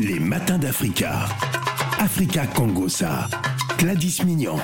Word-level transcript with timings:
Les 0.00 0.18
matins 0.20 0.58
d'Africa. 0.58 1.26
Africa 1.98 2.46
Congosa. 2.46 3.28
Gladys 3.78 4.20
Mignon. 4.24 4.56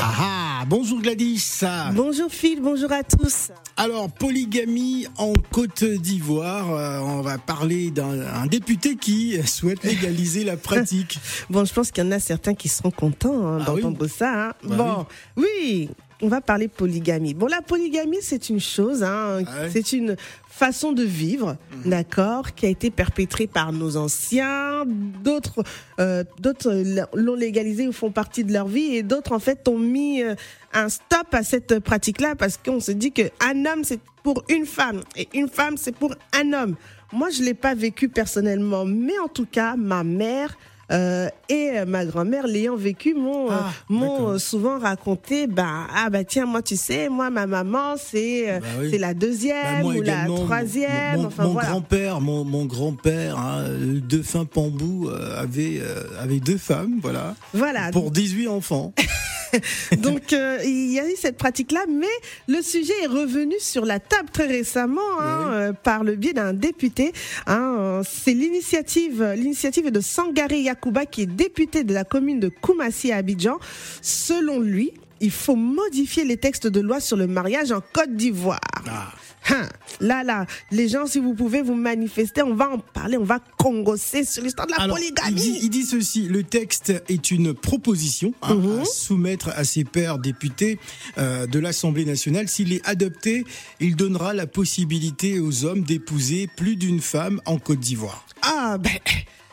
Ah 0.00 0.14
ah, 0.18 0.64
bonjour 0.66 1.00
Gladys. 1.00 1.60
Bonjour 1.94 2.30
Phil, 2.30 2.60
bonjour 2.62 2.90
à 2.92 3.02
tous. 3.02 3.50
Alors, 3.76 4.10
polygamie 4.10 5.06
en 5.18 5.32
Côte 5.50 5.84
d'Ivoire, 5.84 6.70
euh, 6.72 7.00
on 7.00 7.20
va 7.20 7.38
parler 7.38 7.90
d'un 7.90 8.20
un 8.20 8.46
député 8.46 8.96
qui 8.96 9.36
souhaite 9.46 9.82
légaliser 9.84 10.44
la 10.44 10.56
pratique. 10.56 11.18
Bon, 11.50 11.64
je 11.64 11.72
pense 11.72 11.90
qu'il 11.90 12.04
y 12.04 12.06
en 12.06 12.12
a 12.12 12.20
certains 12.20 12.54
qui 12.54 12.68
seront 12.68 12.90
contents 12.90 13.46
hein, 13.46 13.58
Ah 13.66 13.72
oui. 13.72 13.82
d'entendre 13.82 14.06
ça. 14.06 14.48
hein. 14.50 14.52
Bah 14.64 14.76
bon, 14.76 15.06
oui. 15.36 15.90
On 16.24 16.28
va 16.28 16.40
parler 16.40 16.68
polygamie. 16.68 17.34
Bon, 17.34 17.46
la 17.46 17.60
polygamie, 17.60 18.18
c'est 18.22 18.48
une 18.48 18.60
chose, 18.60 19.02
hein, 19.02 19.42
Ah 19.46 19.60
ouais. 19.62 19.70
c'est 19.70 19.92
une 19.92 20.16
façon 20.48 20.92
de 20.92 21.02
vivre, 21.02 21.56
d'accord, 21.84 22.54
qui 22.54 22.64
a 22.64 22.70
été 22.70 22.90
perpétrée 22.90 23.46
par 23.46 23.72
nos 23.72 23.96
anciens. 23.98 24.84
D'autres, 24.86 25.62
euh, 26.00 26.24
d'autres 26.40 26.72
l'ont 27.14 27.34
légalisée 27.34 27.86
ou 27.86 27.92
font 27.92 28.10
partie 28.10 28.42
de 28.42 28.52
leur 28.54 28.66
vie, 28.68 28.96
et 28.96 29.02
d'autres 29.02 29.32
en 29.32 29.38
fait 29.38 29.68
ont 29.68 29.78
mis 29.78 30.22
euh, 30.22 30.34
un 30.72 30.88
stop 30.88 31.26
à 31.32 31.42
cette 31.42 31.78
pratique-là 31.80 32.36
parce 32.36 32.56
qu'on 32.56 32.80
se 32.80 32.92
dit 32.92 33.12
que 33.12 33.22
un 33.40 33.66
homme 33.66 33.84
c'est 33.84 34.00
pour 34.22 34.44
une 34.48 34.64
femme 34.64 35.02
et 35.16 35.28
une 35.34 35.48
femme 35.48 35.76
c'est 35.76 35.94
pour 35.94 36.14
un 36.32 36.52
homme. 36.54 36.74
Moi, 37.12 37.28
je 37.30 37.42
l'ai 37.42 37.54
pas 37.54 37.74
vécu 37.74 38.08
personnellement, 38.08 38.84
mais 38.86 39.18
en 39.22 39.28
tout 39.28 39.46
cas, 39.46 39.76
ma 39.76 40.02
mère. 40.02 40.56
Euh, 40.92 41.28
et 41.48 41.70
euh, 41.74 41.84
ma 41.86 42.04
grand-mère 42.04 42.46
l'ayant 42.46 42.76
vécu 42.76 43.14
m'ont 43.14 43.50
euh, 43.50 43.54
Ah, 43.58 43.72
d'accord. 43.90 44.28
euh, 44.30 44.38
souvent 44.38 44.78
raconté 44.78 45.46
bah 45.46 45.86
ah 45.94 46.10
bah 46.10 46.24
tiens 46.24 46.46
moi 46.46 46.62
tu 46.62 46.76
sais 46.76 47.08
moi 47.08 47.30
ma 47.30 47.46
maman 47.46 47.94
c'est 47.96 48.50
euh, 48.50 48.60
Bah 48.60 48.66
oui. 48.80 48.88
c'est 48.90 48.98
la 48.98 49.14
deuxième 49.14 49.54
Bah, 49.78 49.82
moi 49.82 49.94
ou 49.94 50.02
la 50.02 50.26
mon- 50.28 50.44
troisième 50.44 51.16
Mon, 51.20 51.24
enfin 51.26 51.44
mon 51.44 51.52
voilà 51.52 51.68
grand-père, 51.70 52.20
mon, 52.20 52.44
mon 52.44 52.64
grand-père, 52.66 53.38
hein, 53.38 53.64
le 53.68 54.00
défunt 54.00 54.44
Pambou, 54.44 55.08
euh, 55.08 55.40
avait, 55.40 55.78
euh, 55.80 56.04
avait 56.20 56.40
deux 56.40 56.58
femmes, 56.58 56.98
voilà, 57.02 57.34
voilà 57.52 57.90
pour 57.90 58.10
18 58.10 58.48
enfants. 58.48 58.92
Donc 59.98 60.32
euh, 60.32 60.58
il 60.64 60.92
y 60.92 60.98
a 61.00 61.08
eu 61.08 61.14
cette 61.16 61.36
pratique-là, 61.36 61.84
mais 61.88 62.06
le 62.48 62.62
sujet 62.62 62.92
est 63.02 63.06
revenu 63.06 63.54
sur 63.60 63.84
la 63.84 64.00
table 64.00 64.28
très 64.32 64.46
récemment 64.46 65.00
hein, 65.20 65.38
Oui. 65.46 65.54
euh, 65.54 65.72
par 65.72 66.04
le 66.04 66.16
biais 66.16 66.32
d'un 66.32 66.52
député. 66.52 67.12
Hein, 67.46 68.02
C'est 68.08 68.34
l'initiative, 68.34 69.22
l'initiative 69.36 69.90
de 69.90 70.00
Sangaré 70.00 70.60
Yakuba 70.60 71.06
qui 71.06 71.22
est 71.22 71.26
député 71.26 71.84
de 71.84 71.94
la 71.94 72.04
commune 72.04 72.40
de 72.40 72.48
Koumassi 72.48 73.12
à 73.12 73.16
Abidjan. 73.16 73.58
Selon 74.02 74.60
lui, 74.60 74.92
il 75.20 75.30
faut 75.30 75.56
modifier 75.56 76.24
les 76.24 76.36
textes 76.36 76.66
de 76.66 76.80
loi 76.80 77.00
sur 77.00 77.16
le 77.16 77.26
mariage 77.26 77.72
en 77.72 77.80
Côte 77.92 78.14
d'Ivoire. 78.14 78.60
Ah. 78.88 79.12
Hein, 79.50 79.68
là, 80.00 80.22
là, 80.24 80.46
les 80.70 80.88
gens, 80.88 81.06
si 81.06 81.18
vous 81.18 81.34
pouvez 81.34 81.60
vous 81.62 81.74
manifester, 81.74 82.42
on 82.42 82.54
va 82.54 82.70
en 82.70 82.78
parler, 82.78 83.16
on 83.18 83.24
va 83.24 83.40
congosser 83.58 84.24
sur 84.24 84.42
l'histoire 84.42 84.66
de 84.66 84.72
la 84.72 84.78
Alors, 84.80 84.98
il 84.98 85.12
polygamie. 85.14 85.40
dit, 85.40 85.58
il 85.62 85.70
dit 85.70 85.84
ceci, 85.84 86.22
le 86.28 86.42
texte 86.44 86.92
est 87.08 87.30
une 87.30 87.52
proposition 87.54 88.32
hein, 88.42 88.54
Mhm. 88.54 88.80
à 88.80 88.84
soumettre 88.84 89.50
à 89.54 89.64
ses 89.64 89.84
pairs 89.84 90.18
députés 90.18 90.78
euh, 91.18 91.46
de 91.46 91.58
l'Assemblée 91.58 92.04
nationale. 92.04 92.48
S'il 92.48 92.72
est 92.72 92.86
adopté, 92.86 93.44
il 93.80 93.96
donnera 93.96 94.32
la 94.32 94.46
possibilité 94.46 95.38
aux 95.40 95.64
hommes 95.64 95.82
d'épouser 95.82 96.48
plus 96.56 96.76
d'une 96.76 97.00
femme 97.00 97.40
en 97.44 97.58
Côte 97.58 97.80
d'Ivoire. 97.80 98.26
Ah, 98.42 98.78
ben, 98.78 98.92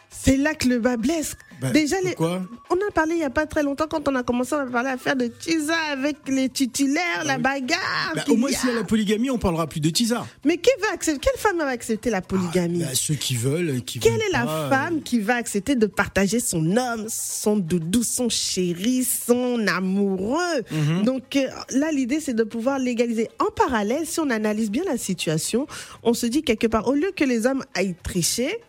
c'est 0.10 0.38
là 0.38 0.54
que 0.56 0.68
le 0.68 0.80
bas 0.80 0.98
blesse. 0.98 1.36
Ben, 1.62 1.72
Déjà, 1.72 1.96
les, 2.04 2.16
on 2.20 2.76
a 2.76 2.92
parlé 2.92 3.14
il 3.14 3.20
y 3.20 3.24
a 3.24 3.30
pas 3.30 3.46
très 3.46 3.62
longtemps 3.62 3.86
quand 3.88 4.08
on 4.10 4.16
a 4.16 4.24
commencé 4.24 4.56
à 4.56 4.66
parler 4.66 4.90
à 4.90 4.98
faire 4.98 5.16
de 5.16 5.28
Tisa 5.28 5.76
avec 5.92 6.18
les 6.28 6.50
titulaires, 6.50 7.24
la 7.24 7.36
oui. 7.36 7.42
bagarre. 7.42 8.14
Qu'il 8.26 8.34
Au 8.34 8.38
moins, 8.38 8.50
s'il 8.50 8.70
y 8.70 8.72
a 8.72 8.76
la 8.76 8.84
polygamie, 8.84 9.30
on 9.30 9.38
parlera 9.38 9.68
plus 9.68 9.80
de 9.80 9.92
Tisa. 9.92 10.26
Mais 10.44 10.58
qui 10.58 10.72
va 10.82 10.88
accepter 10.94 11.20
Quelle 11.22 11.40
femme 11.40 11.58
va 11.60 11.68
accepter 11.68 12.10
la 12.10 12.22
polygamie? 12.22 12.80
Bah, 12.80 12.90
ceux 12.96 13.14
qui 13.14 13.36
veulent, 13.36 13.84
qui 13.84 14.00
Quelle 14.00 14.14
veulent 14.14 14.22
est 14.22 14.32
la 14.32 14.46
pas, 14.46 14.58
euh, 14.66 14.70
femme 14.70 15.02
qui 15.04 15.20
va 15.20 15.36
accepter 15.36 15.76
de 15.76 15.86
partager 15.86 16.40
son 16.40 16.76
homme, 16.78 17.06
son 17.10 17.58
doudou, 17.58 18.02
son 18.02 18.28
chéri, 18.30 19.04
son 19.04 19.68
amoureux? 19.68 20.64
Mhm. 20.72 21.04
Donc 21.04 21.36
euh, 21.36 21.48
là, 21.70 21.92
l'idée, 21.92 22.20
c'est 22.20 22.34
de 22.34 22.44
pouvoir 22.44 22.80
légaliser. 22.80 23.30
En 23.38 23.52
parallèle, 23.52 24.08
si 24.08 24.20
on 24.20 24.32
analyse 24.32 24.72
bien 24.72 24.84
la 24.86 24.98
situation, 24.98 25.68
on 26.02 26.16
se 26.16 26.26
dit 26.26 26.42
quelque 26.42 26.66
part, 26.68 26.88
au 26.88 26.94
lieu 26.94 27.12
que 27.16 27.24
les 27.24 27.46
hommes 27.46 27.64
aillent 27.76 27.96
tricher, 28.02 28.60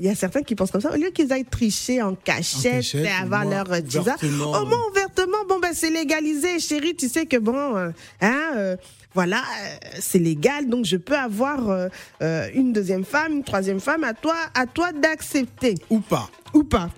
il 0.00 0.06
y 0.06 0.08
a 0.08 0.14
certains 0.14 0.42
qui 0.42 0.54
pensent 0.54 0.70
comme 0.70 0.80
ça, 0.80 0.92
au 0.92 0.96
lieu 0.96 1.10
qu'ils 1.10 1.30
aillent 1.30 1.44
tricher 1.44 2.00
en 2.00 2.14
cachette, 2.14 2.72
cachette, 2.72 3.04
et 3.04 3.10
avoir 3.10 3.42
au 3.44 3.50
moins 3.50 3.64
leur 3.64 3.82
tisa, 3.84 4.00
ouvertement. 4.00 4.50
au 4.52 4.64
moins 4.64 4.78
ouvertement, 4.90 5.36
bon 5.46 5.58
ben 5.60 5.72
c'est 5.74 5.90
légalisé, 5.90 6.58
chérie, 6.58 6.96
tu 6.96 7.08
sais 7.08 7.26
que 7.26 7.36
bon, 7.36 7.76
euh, 7.76 7.90
hein, 8.22 8.40
euh, 8.56 8.76
voilà, 9.12 9.38
euh, 9.38 9.76
c'est 10.00 10.18
légal, 10.18 10.68
donc 10.70 10.86
je 10.86 10.96
peux 10.96 11.16
avoir 11.16 11.68
euh, 11.68 12.48
une 12.54 12.72
deuxième 12.72 13.04
femme, 13.04 13.32
une 13.32 13.44
troisième 13.44 13.78
femme, 13.80 14.02
à 14.04 14.14
toi, 14.14 14.36
à 14.54 14.66
toi 14.66 14.92
d'accepter 14.92 15.74
Ou 15.90 16.00
pas. 16.00 16.30
ou 16.54 16.64
pas. 16.64 16.88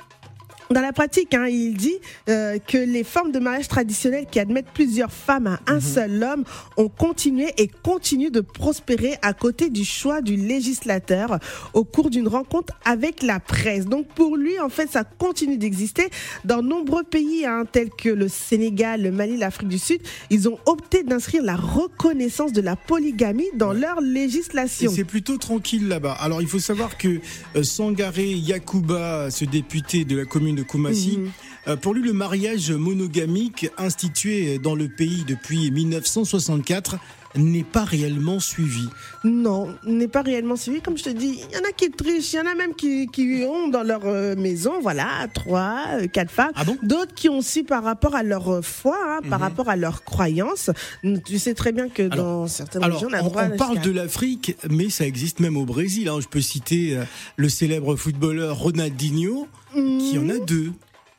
Dans 0.72 0.80
la 0.80 0.94
pratique, 0.94 1.34
hein, 1.34 1.48
il 1.48 1.74
dit 1.74 1.98
euh, 2.30 2.58
que 2.66 2.78
les 2.78 3.04
formes 3.04 3.30
de 3.30 3.38
mariage 3.38 3.68
traditionnelles 3.68 4.24
qui 4.30 4.40
admettent 4.40 4.70
plusieurs 4.72 5.12
femmes 5.12 5.46
à 5.46 5.60
un 5.70 5.80
seul 5.80 6.22
homme 6.22 6.44
ont 6.78 6.88
continué 6.88 7.52
et 7.58 7.68
continuent 7.68 8.30
de 8.30 8.40
prospérer 8.40 9.16
à 9.20 9.34
côté 9.34 9.68
du 9.68 9.84
choix 9.84 10.22
du 10.22 10.34
législateur 10.34 11.38
au 11.74 11.84
cours 11.84 12.08
d'une 12.08 12.26
rencontre 12.26 12.72
avec 12.86 13.22
la 13.22 13.38
presse. 13.38 13.84
Donc 13.84 14.06
pour 14.14 14.38
lui, 14.38 14.58
en 14.60 14.70
fait, 14.70 14.90
ça 14.90 15.04
continue 15.04 15.58
d'exister. 15.58 16.08
Dans 16.46 16.62
nombreux 16.62 17.04
pays 17.04 17.44
hein, 17.44 17.64
tels 17.70 17.90
que 17.90 18.08
le 18.08 18.28
Sénégal, 18.28 19.02
le 19.02 19.10
Mali, 19.10 19.36
l'Afrique 19.36 19.68
du 19.68 19.78
Sud, 19.78 20.00
ils 20.30 20.48
ont 20.48 20.58
opté 20.64 21.02
d'inscrire 21.02 21.42
la 21.42 21.56
reconnaissance 21.56 22.52
de 22.52 22.62
la 22.62 22.76
polygamie 22.76 23.50
dans 23.56 23.74
leur 23.74 24.00
législation. 24.00 24.90
c'est 24.94 25.04
plutôt 25.04 25.36
tranquille 25.36 25.88
là-bas. 25.88 26.16
Alors, 26.18 26.40
il 26.40 26.48
faut 26.48 26.58
savoir 26.58 26.96
que 26.96 27.20
euh, 27.56 27.62
Sangaré 27.62 28.32
Yakuba, 28.32 29.30
ce 29.30 29.44
député 29.44 30.06
de 30.06 30.16
la 30.16 30.24
commune 30.24 30.56
de 30.56 30.61
Koumassi, 30.62 31.18
Mhm. 31.18 31.30
euh, 31.68 31.76
pour 31.76 31.94
lui, 31.94 32.02
le 32.02 32.12
mariage 32.12 32.70
monogamique 32.72 33.68
institué 33.78 34.58
dans 34.58 34.74
le 34.74 34.88
pays 34.88 35.24
depuis 35.26 35.70
1964 35.70 36.96
n'est 37.34 37.64
pas 37.64 37.84
réellement 37.84 38.40
suivi. 38.40 38.88
Non, 39.24 39.74
n'est 39.84 40.08
pas 40.08 40.22
réellement 40.22 40.56
suivi. 40.56 40.80
Comme 40.80 40.98
je 40.98 41.04
te 41.04 41.10
dis, 41.10 41.40
il 41.50 41.54
y 41.56 41.58
en 41.60 41.64
a 41.68 41.72
qui 41.72 41.90
trichent, 41.90 42.32
il 42.32 42.36
y 42.36 42.40
en 42.40 42.46
a 42.46 42.54
même 42.54 42.74
qui, 42.74 43.06
qui 43.08 43.44
ont 43.48 43.68
dans 43.68 43.82
leur 43.82 44.02
euh, 44.04 44.34
maison, 44.36 44.80
voilà, 44.82 45.26
trois, 45.34 45.76
euh, 45.92 46.06
quatre 46.08 46.30
femmes. 46.30 46.52
Ah 46.54 46.64
bon? 46.64 46.76
D'autres 46.82 47.14
qui 47.14 47.28
ont 47.28 47.40
su 47.40 47.64
par 47.64 47.84
rapport 47.84 48.14
à 48.14 48.22
leur 48.22 48.48
euh, 48.50 48.62
foi, 48.62 48.98
hein, 49.02 49.20
par 49.28 49.40
rapport 49.40 49.68
à 49.68 49.76
leur 49.76 50.04
croyance. 50.04 50.70
Tu 51.26 51.38
sais 51.38 51.54
très 51.54 51.72
bien 51.72 51.88
que 51.88 52.02
Alors- 52.10 52.16
dans 52.42 52.46
certaines 52.48 52.84
Alors, 52.84 52.96
régions, 53.00 53.08
on, 53.12 53.14
a 53.18 53.22
droit 53.22 53.44
on 53.52 53.56
parle 53.56 53.80
de 53.80 53.90
l'Afrique, 53.90 54.56
mais 54.70 54.90
ça 54.90 55.06
existe 55.06 55.40
même 55.40 55.56
au 55.56 55.64
Brésil. 55.64 56.08
hein. 56.08 56.18
Je 56.20 56.28
peux 56.28 56.40
citer 56.40 56.98
le 57.36 57.48
célèbre 57.48 57.96
footballeur 57.96 58.58
Ronaldinho, 58.58 59.48
qui 59.74 60.18
en 60.18 60.28
a 60.28 60.38
deux. 60.38 60.72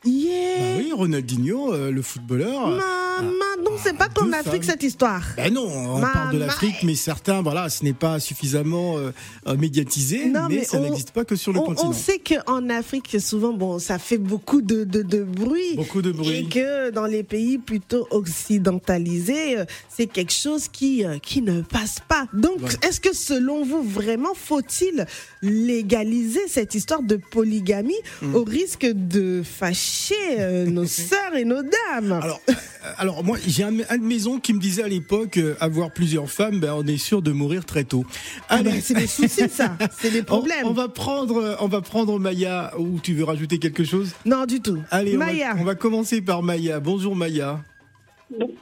Yeah. 0.04 0.58
Bah 0.58 0.64
oui, 0.78 0.92
Ronaldinho, 0.92 1.72
euh, 1.72 1.90
le 1.90 2.02
footballeur. 2.02 2.68
euh, 2.68 2.78
Maman, 3.22 3.62
non, 3.70 3.76
c'est 3.82 3.96
pas 3.96 4.08
qu'en 4.08 4.30
Afrique 4.32 4.64
cette 4.64 4.82
histoire. 4.82 5.22
Ben 5.36 5.52
non, 5.54 5.66
on 5.66 5.98
Ma- 6.00 6.08
parle 6.08 6.34
de 6.34 6.38
ma- 6.40 6.46
l'Afrique, 6.46 6.82
mais 6.82 6.94
certains, 6.96 7.42
voilà, 7.42 7.68
ce 7.68 7.84
n'est 7.84 7.92
pas 7.92 8.18
suffisamment 8.20 8.96
euh, 8.98 9.12
médiatisé, 9.56 10.26
Non, 10.26 10.48
mais, 10.48 10.56
mais 10.56 10.64
ça 10.64 10.80
n'existe 10.80 11.12
pas 11.12 11.24
que 11.24 11.36
sur 11.36 11.52
le 11.52 11.60
On, 11.60 11.62
continent. 11.64 11.90
on 11.90 11.92
sait 11.92 12.18
qu'en 12.18 12.68
Afrique, 12.70 13.16
souvent, 13.20 13.52
bon, 13.52 13.78
ça 13.78 13.98
fait 13.98 14.18
beaucoup 14.18 14.62
de, 14.62 14.82
de, 14.84 15.02
de 15.02 15.22
bruit. 15.22 15.76
Beaucoup 15.76 16.02
de 16.02 16.10
Et 16.10 16.12
bruit. 16.12 16.48
que 16.48 16.90
dans 16.90 17.06
les 17.06 17.22
pays 17.22 17.58
plutôt 17.58 18.06
occidentalisés, 18.10 19.56
c'est 19.88 20.06
quelque 20.06 20.32
chose 20.32 20.68
qui, 20.68 21.04
qui 21.22 21.40
ne 21.40 21.62
passe 21.62 21.98
pas. 22.08 22.26
Donc, 22.32 22.58
Voilà. 22.58 22.74
est-ce 22.86 23.00
que 23.00 23.14
selon 23.14 23.64
vous, 23.64 23.82
vraiment, 23.82 24.34
faut-il 24.34 25.06
légaliser 25.40 26.40
cette 26.48 26.74
histoire 26.74 27.02
de 27.02 27.16
polygamie 27.30 27.94
Mm. 28.22 28.34
au 28.34 28.44
risque 28.44 28.86
de 28.86 29.42
fâcher 29.44 29.93
euh, 30.38 30.66
nos 30.66 30.84
sœurs 30.86 31.34
et 31.34 31.44
nos 31.44 31.62
dames 31.62 32.12
Alors, 32.12 32.40
euh, 32.48 32.52
alors 32.98 33.24
moi, 33.24 33.36
j'ai 33.46 33.64
un, 33.64 33.72
un 33.88 33.98
de 33.98 34.02
mes 34.04 34.26
oncles 34.26 34.40
qui 34.40 34.52
me 34.54 34.60
disait 34.60 34.82
à 34.82 34.88
l'époque, 34.88 35.36
euh, 35.36 35.54
avoir 35.60 35.90
plusieurs 35.92 36.28
femmes, 36.30 36.60
ben, 36.60 36.74
on 36.76 36.86
est 36.86 36.96
sûr 36.96 37.22
de 37.22 37.32
mourir 37.32 37.64
très 37.64 37.84
tôt. 37.84 38.04
Ah 38.48 38.56
Allez, 38.56 38.70
ben, 38.72 38.80
c'est 38.80 38.94
des 38.94 39.06
soucis, 39.06 39.48
ça. 39.48 39.76
C'est 39.92 40.10
des 40.10 40.22
problèmes. 40.22 40.66
on 40.66 40.72
va 40.72 40.88
prendre, 40.88 41.56
on 41.60 41.68
va 41.68 41.80
prendre 41.80 42.18
Maya. 42.18 42.72
Ou 42.78 42.98
tu 43.00 43.14
veux 43.14 43.24
rajouter 43.24 43.58
quelque 43.58 43.84
chose? 43.84 44.14
Non, 44.24 44.44
du 44.46 44.60
tout. 44.60 44.78
Allez, 44.90 45.16
on 45.16 45.18
va- 45.18 45.26
Maya. 45.26 45.54
On, 45.58 45.64
va, 45.64 45.74
commencer 45.74 46.20
par 46.22 46.42
Maya. 46.42 46.80
Bonjour 46.80 47.14
Maya. 47.16 47.60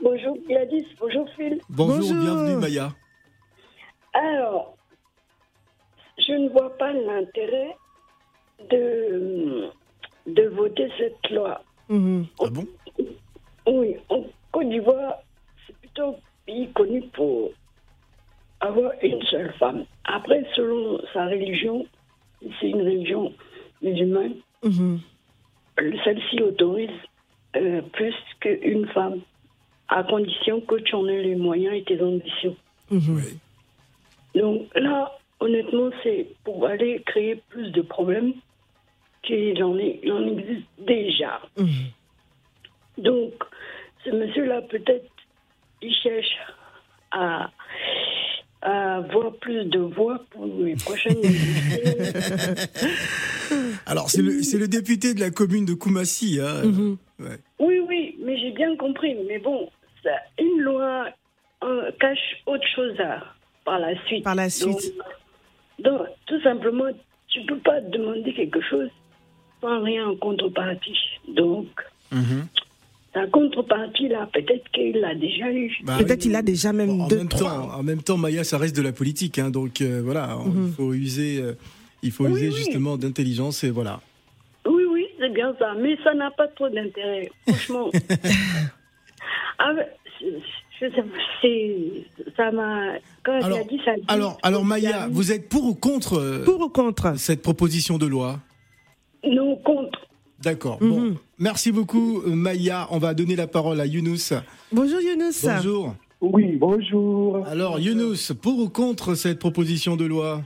Bonjour 0.03 0.37
Gladys, 0.49 0.87
bonjour 1.01 1.27
Phil. 1.37 1.59
Bonjour, 1.69 1.99
Bonjour. 1.99 2.17
bienvenue 2.23 2.57
Maya. 2.57 2.93
Alors, 4.13 4.77
je 6.19 6.33
ne 6.33 6.49
vois 6.51 6.77
pas 6.77 6.93
l'intérêt 6.93 7.77
de, 8.71 9.71
de 10.27 10.43
voter 10.49 10.89
cette 10.99 11.31
loi. 11.31 11.63
Mhm. 11.89 12.27
Ah 12.41 12.49
bon? 12.51 12.67
Oui, 13.67 13.97
en 14.09 14.25
Côte 14.53 14.69
d'Ivoire, 14.69 15.19
c'est 15.67 15.77
plutôt 15.79 16.09
un 16.11 16.15
pays 16.47 16.69
connu 16.73 17.03
pour 17.13 17.51
avoir 18.61 18.93
une 19.03 19.23
seule 19.25 19.53
femme. 19.55 19.85
Après, 20.05 20.45
selon 20.55 21.01
sa 21.13 21.27
religion, 21.27 21.87
c'est 22.61 22.69
une 22.71 22.83
religion 22.83 23.33
musulmane, 23.83 24.35
Mhm. 24.65 25.01
celle-ci 26.05 26.41
autorise 26.43 26.91
euh, 27.57 27.83
plus 27.93 28.15
qu'une 28.41 28.87
femme, 28.89 29.21
à 29.89 30.03
condition 30.05 30.61
que 30.63 30.77
tu 30.77 30.95
en 30.95 31.07
aies 31.09 31.23
les 31.23 31.35
moyens 31.37 31.75
et 31.77 31.83
tes 31.85 32.01
ambitions. 32.03 32.57
Oui. 32.91 33.39
Donc 34.35 34.63
là, 34.75 35.19
honnêtement, 35.41 35.91
c'est 36.03 36.29
pour 36.45 36.67
aller 36.67 37.03
créer 37.05 37.37
plus 37.51 37.71
de 37.73 37.83
problèmes 37.83 38.33
qu'il 39.23 39.63
en, 39.63 39.77
existe 39.79 40.67
déjà. 40.79 41.41
Donc, 42.99 43.33
ce 44.05 44.11
monsieur-là, 44.11 44.63
peut-être, 44.63 45.09
il 45.81 45.95
cherche 45.95 46.37
à, 47.11 47.51
à 48.63 48.97
avoir 48.97 49.33
plus 49.37 49.65
de 49.67 49.79
voix 49.79 50.25
pour 50.31 50.47
les 50.47 50.75
prochaines 50.77 51.17
élections. 51.23 52.87
Alors, 53.87 54.11
c'est 54.11 54.23
le, 54.23 54.43
c'est 54.43 54.59
le 54.59 54.69
député 54.69 55.15
de 55.15 55.21
la 55.21 55.31
commune 55.31 55.65
de 55.65 55.75
Koumassi. 55.75 56.39
hein. 56.41 56.63
Mhm. 56.65 56.97
Ouais. 57.21 57.39
Oui, 57.59 57.81
oui, 57.89 58.17
mais 58.21 58.37
j'ai 58.39 58.51
bien 58.53 58.77
compris. 58.77 59.15
Mais 59.29 59.39
bon, 59.39 59.71
ça, 60.03 60.11
une 60.39 60.61
loi 60.61 61.07
euh, 61.65 61.91
cache 62.01 62.43
autre 62.47 62.67
chose 62.75 62.99
à- 63.01 63.23
par 63.65 63.79
la 63.79 63.95
suite. 64.07 64.25
Par 64.25 64.35
la 64.35 64.45
Donc, 64.49 64.81
suite. 64.81 64.95
donc, 65.79 66.01
tout 66.27 66.41
simplement, 66.43 66.89
tu 67.29 67.41
peux 67.47 67.59
pas 67.59 67.81
demander 67.81 68.33
quelque 68.35 68.61
chose 68.63 68.89
sans 69.63 69.83
rien 69.83 70.09
en 70.09 70.17
contrepartie. 70.17 70.99
Donc, 71.35 71.69
Mhm. 72.11 72.47
la 73.15 73.27
contrepartie, 73.29 74.09
là, 74.09 74.29
peut-être 74.33 74.69
qu'il 74.75 74.97
l'a 75.01 75.15
déjà 75.15 75.51
eu. 75.51 75.73
Bah 75.85 75.97
Peut-être 75.99 76.25
oui. 76.25 76.31
il 76.31 76.37
a 76.37 76.43
déjà 76.43 76.73
même 76.75 76.89
Bon, 76.99 77.05
en, 77.05 77.09
deux, 77.09 77.17
même 77.19 77.29
trois. 77.29 77.51
temps, 77.51 77.71
en 77.79 77.83
même 77.83 78.03
temps, 78.03 78.19
Maya, 78.19 78.45
ça 78.45 78.59
reste 78.59 78.77
de 78.77 78.83
la 78.83 78.93
politique. 78.93 79.39
hein, 79.39 79.51
donc 79.51 79.81
euh, 79.81 80.03
voilà, 80.05 80.37
Mhm. 80.45 80.67
il 80.69 80.73
faut 80.75 80.93
user, 80.93 81.39
euh, 81.41 81.53
il 82.03 82.11
faut 82.11 82.25
Oui, 82.27 82.33
user 82.33 82.49
oui. 82.49 82.55
justement 82.57 82.97
d'intelligence 82.99 83.65
et 83.65 83.71
voilà. 83.71 84.01
Oui, 84.67 84.83
oui, 84.93 85.07
c'est 85.19 85.33
bien 85.33 85.55
ça. 85.59 85.75
Mais 85.81 85.97
ça 86.05 86.13
n'a 86.15 86.31
pas 86.33 86.49
trop 86.49 86.69
d'intérêt, 86.69 87.31
franchement. 87.49 87.91
Ah, 89.59 89.73
pas, 89.75 89.87
ça 92.37 92.51
m'a. 92.51 92.95
Quand 93.25 93.37
elle 93.39 93.45
Alors, 93.45 93.59
a 93.59 93.65
dit 93.65 93.81
ça. 93.85 93.93
a 93.93 93.97
dit- 93.97 94.03
alors, 94.09 94.39
alors 94.43 94.65
Maya, 94.65 95.07
vous 95.11 95.31
êtes 95.31 95.49
pour 95.49 95.65
ou 95.65 95.75
contre 95.75 96.15
euh, 96.19 96.45
Pour 96.45 96.61
ou 96.61 96.69
contre 96.69 97.17
cette 97.17 97.43
proposition 97.43 97.99
de 97.99 98.07
loi? 98.07 98.41
D'accord. 100.43 100.79
Mhm. 100.83 100.89
Bon, 100.91 101.17
merci 101.39 101.73
beaucoup 101.73 102.21
euh, 102.27 102.35
Maya. 102.35 102.89
On 102.91 102.99
va 102.99 103.15
donner 103.15 103.37
la 103.37 103.47
parole 103.47 103.81
à 103.81 103.87
Younous. 103.87 104.33
Bonjour 104.73 105.01
Younous. 105.01 105.45
Bonjour. 105.45 105.95
Oui, 106.21 106.57
bonjour. 106.57 107.47
Alors 107.47 107.79
Younous, 107.81 108.33
pour 108.41 108.59
ou 108.59 108.69
contre 108.69 109.15
cette 109.15 109.39
proposition 109.39 109.97
de 109.97 110.05
loi? 110.05 110.43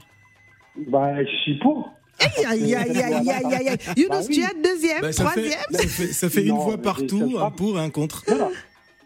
Bah, 0.87 1.23
je 1.23 1.29
suis 1.43 1.57
pour. 1.59 1.91
Aïe, 2.19 2.45
aïe, 2.47 2.75
aïe, 2.75 2.97
aïe, 2.99 3.29
aïe, 3.29 3.67
aïe. 3.69 3.77
Younous, 3.95 4.09
Bah 4.09 4.19
oui. 4.27 4.35
tu 4.35 4.41
es 4.41 4.61
deuxième, 4.63 5.11
ça, 5.11 5.25
fait, 5.29 5.41
troisième? 5.41 5.59
ça 5.71 5.87
fait 5.87 6.07
ça 6.13 6.29
fait 6.29 6.45
une 6.45 6.55
voix 6.57 6.77
partout, 6.77 7.35
un 7.37 7.41
ça. 7.41 7.51
pour 7.55 7.77
et 7.77 7.81
un 7.81 7.89
contre. 7.91 8.23
Non, 8.29 8.37
non, 8.37 8.49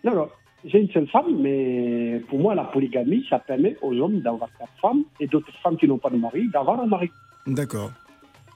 non, 0.06 0.16
non. 0.16 0.28
J'ai 0.64 0.80
une 0.80 0.90
seule 0.92 1.08
femme, 1.10 1.42
mais 1.42 2.22
pour 2.30 2.38
moi, 2.40 2.54
la 2.56 2.66
polygamie, 2.66 3.26
ça 3.30 3.40
permet 3.40 3.76
aux 3.82 3.94
hommes 3.96 4.22
d'avoir 4.22 4.48
quatre 4.60 4.72
femmes 4.82 5.04
et 5.20 5.28
d'autres 5.28 5.52
femmes 5.64 5.76
qui 5.76 5.88
n'ont 5.88 5.98
pas 5.98 6.10
de 6.12 6.18
mari 6.18 6.44
d'avoir 6.54 6.80
un 6.80 6.86
mari. 6.86 7.10
D'accord. 7.48 7.92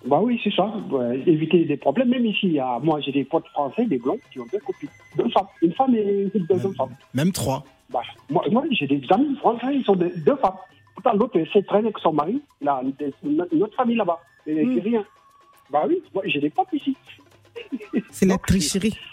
Bah 0.06 0.20
oui, 0.22 0.40
c'est 0.44 0.54
ça. 0.54 0.66
Ouais, 0.92 1.22
éviter 1.26 1.66
des 1.66 1.78
problèmes. 1.78 2.10
Même 2.10 2.26
ici, 2.26 2.42
il 2.48 2.54
y 2.54 2.60
a- 2.60 2.80
moi, 2.80 3.00
j'ai 3.02 3.12
des 3.12 3.24
potes 3.24 3.48
français, 3.48 3.86
des 3.86 3.98
blonds, 3.98 4.20
qui 4.32 4.40
ont 4.40 4.46
deux 4.52 4.60
copines. 4.60 4.90
Deux 5.18 5.30
femmes. 5.30 5.48
Une 5.62 5.74
femme 5.74 5.96
et 5.96 6.30
deux, 6.34 6.58
femmes. 6.58 6.96
Même 7.14 7.32
trois. 7.32 7.64
Bah, 7.90 8.02
moi, 8.30 8.44
moi 8.52 8.64
j'ai 8.72 8.88
des 8.88 9.02
amis 9.12 9.36
français, 9.38 9.76
ils 9.76 9.84
sont 9.84 9.96
des- 9.96 10.12
deux 10.18 10.36
femmes. 10.38 10.56
Pourtant, 10.94 11.14
l'autre, 11.18 11.38
elle 11.40 11.50
s'est 11.52 11.64
traînée 11.64 11.86
avec 11.88 11.98
son 12.00 12.14
mari. 12.14 12.42
Il 12.62 12.68
a 12.68 12.82
une 13.24 13.64
autre 13.64 13.76
famille 13.76 13.96
là-bas. 13.96 14.20
Et 14.48 14.64
c'est 14.76 14.82
rien. 14.82 15.04
Bah 15.72 15.84
oui, 15.88 16.02
moi, 16.14 16.24
j'ai 16.28 16.40
des 16.40 16.50
potes 16.52 16.72
ici. 16.74 16.96
C'est 18.12 18.26
la 18.26 18.38
tricherie. 18.38 18.94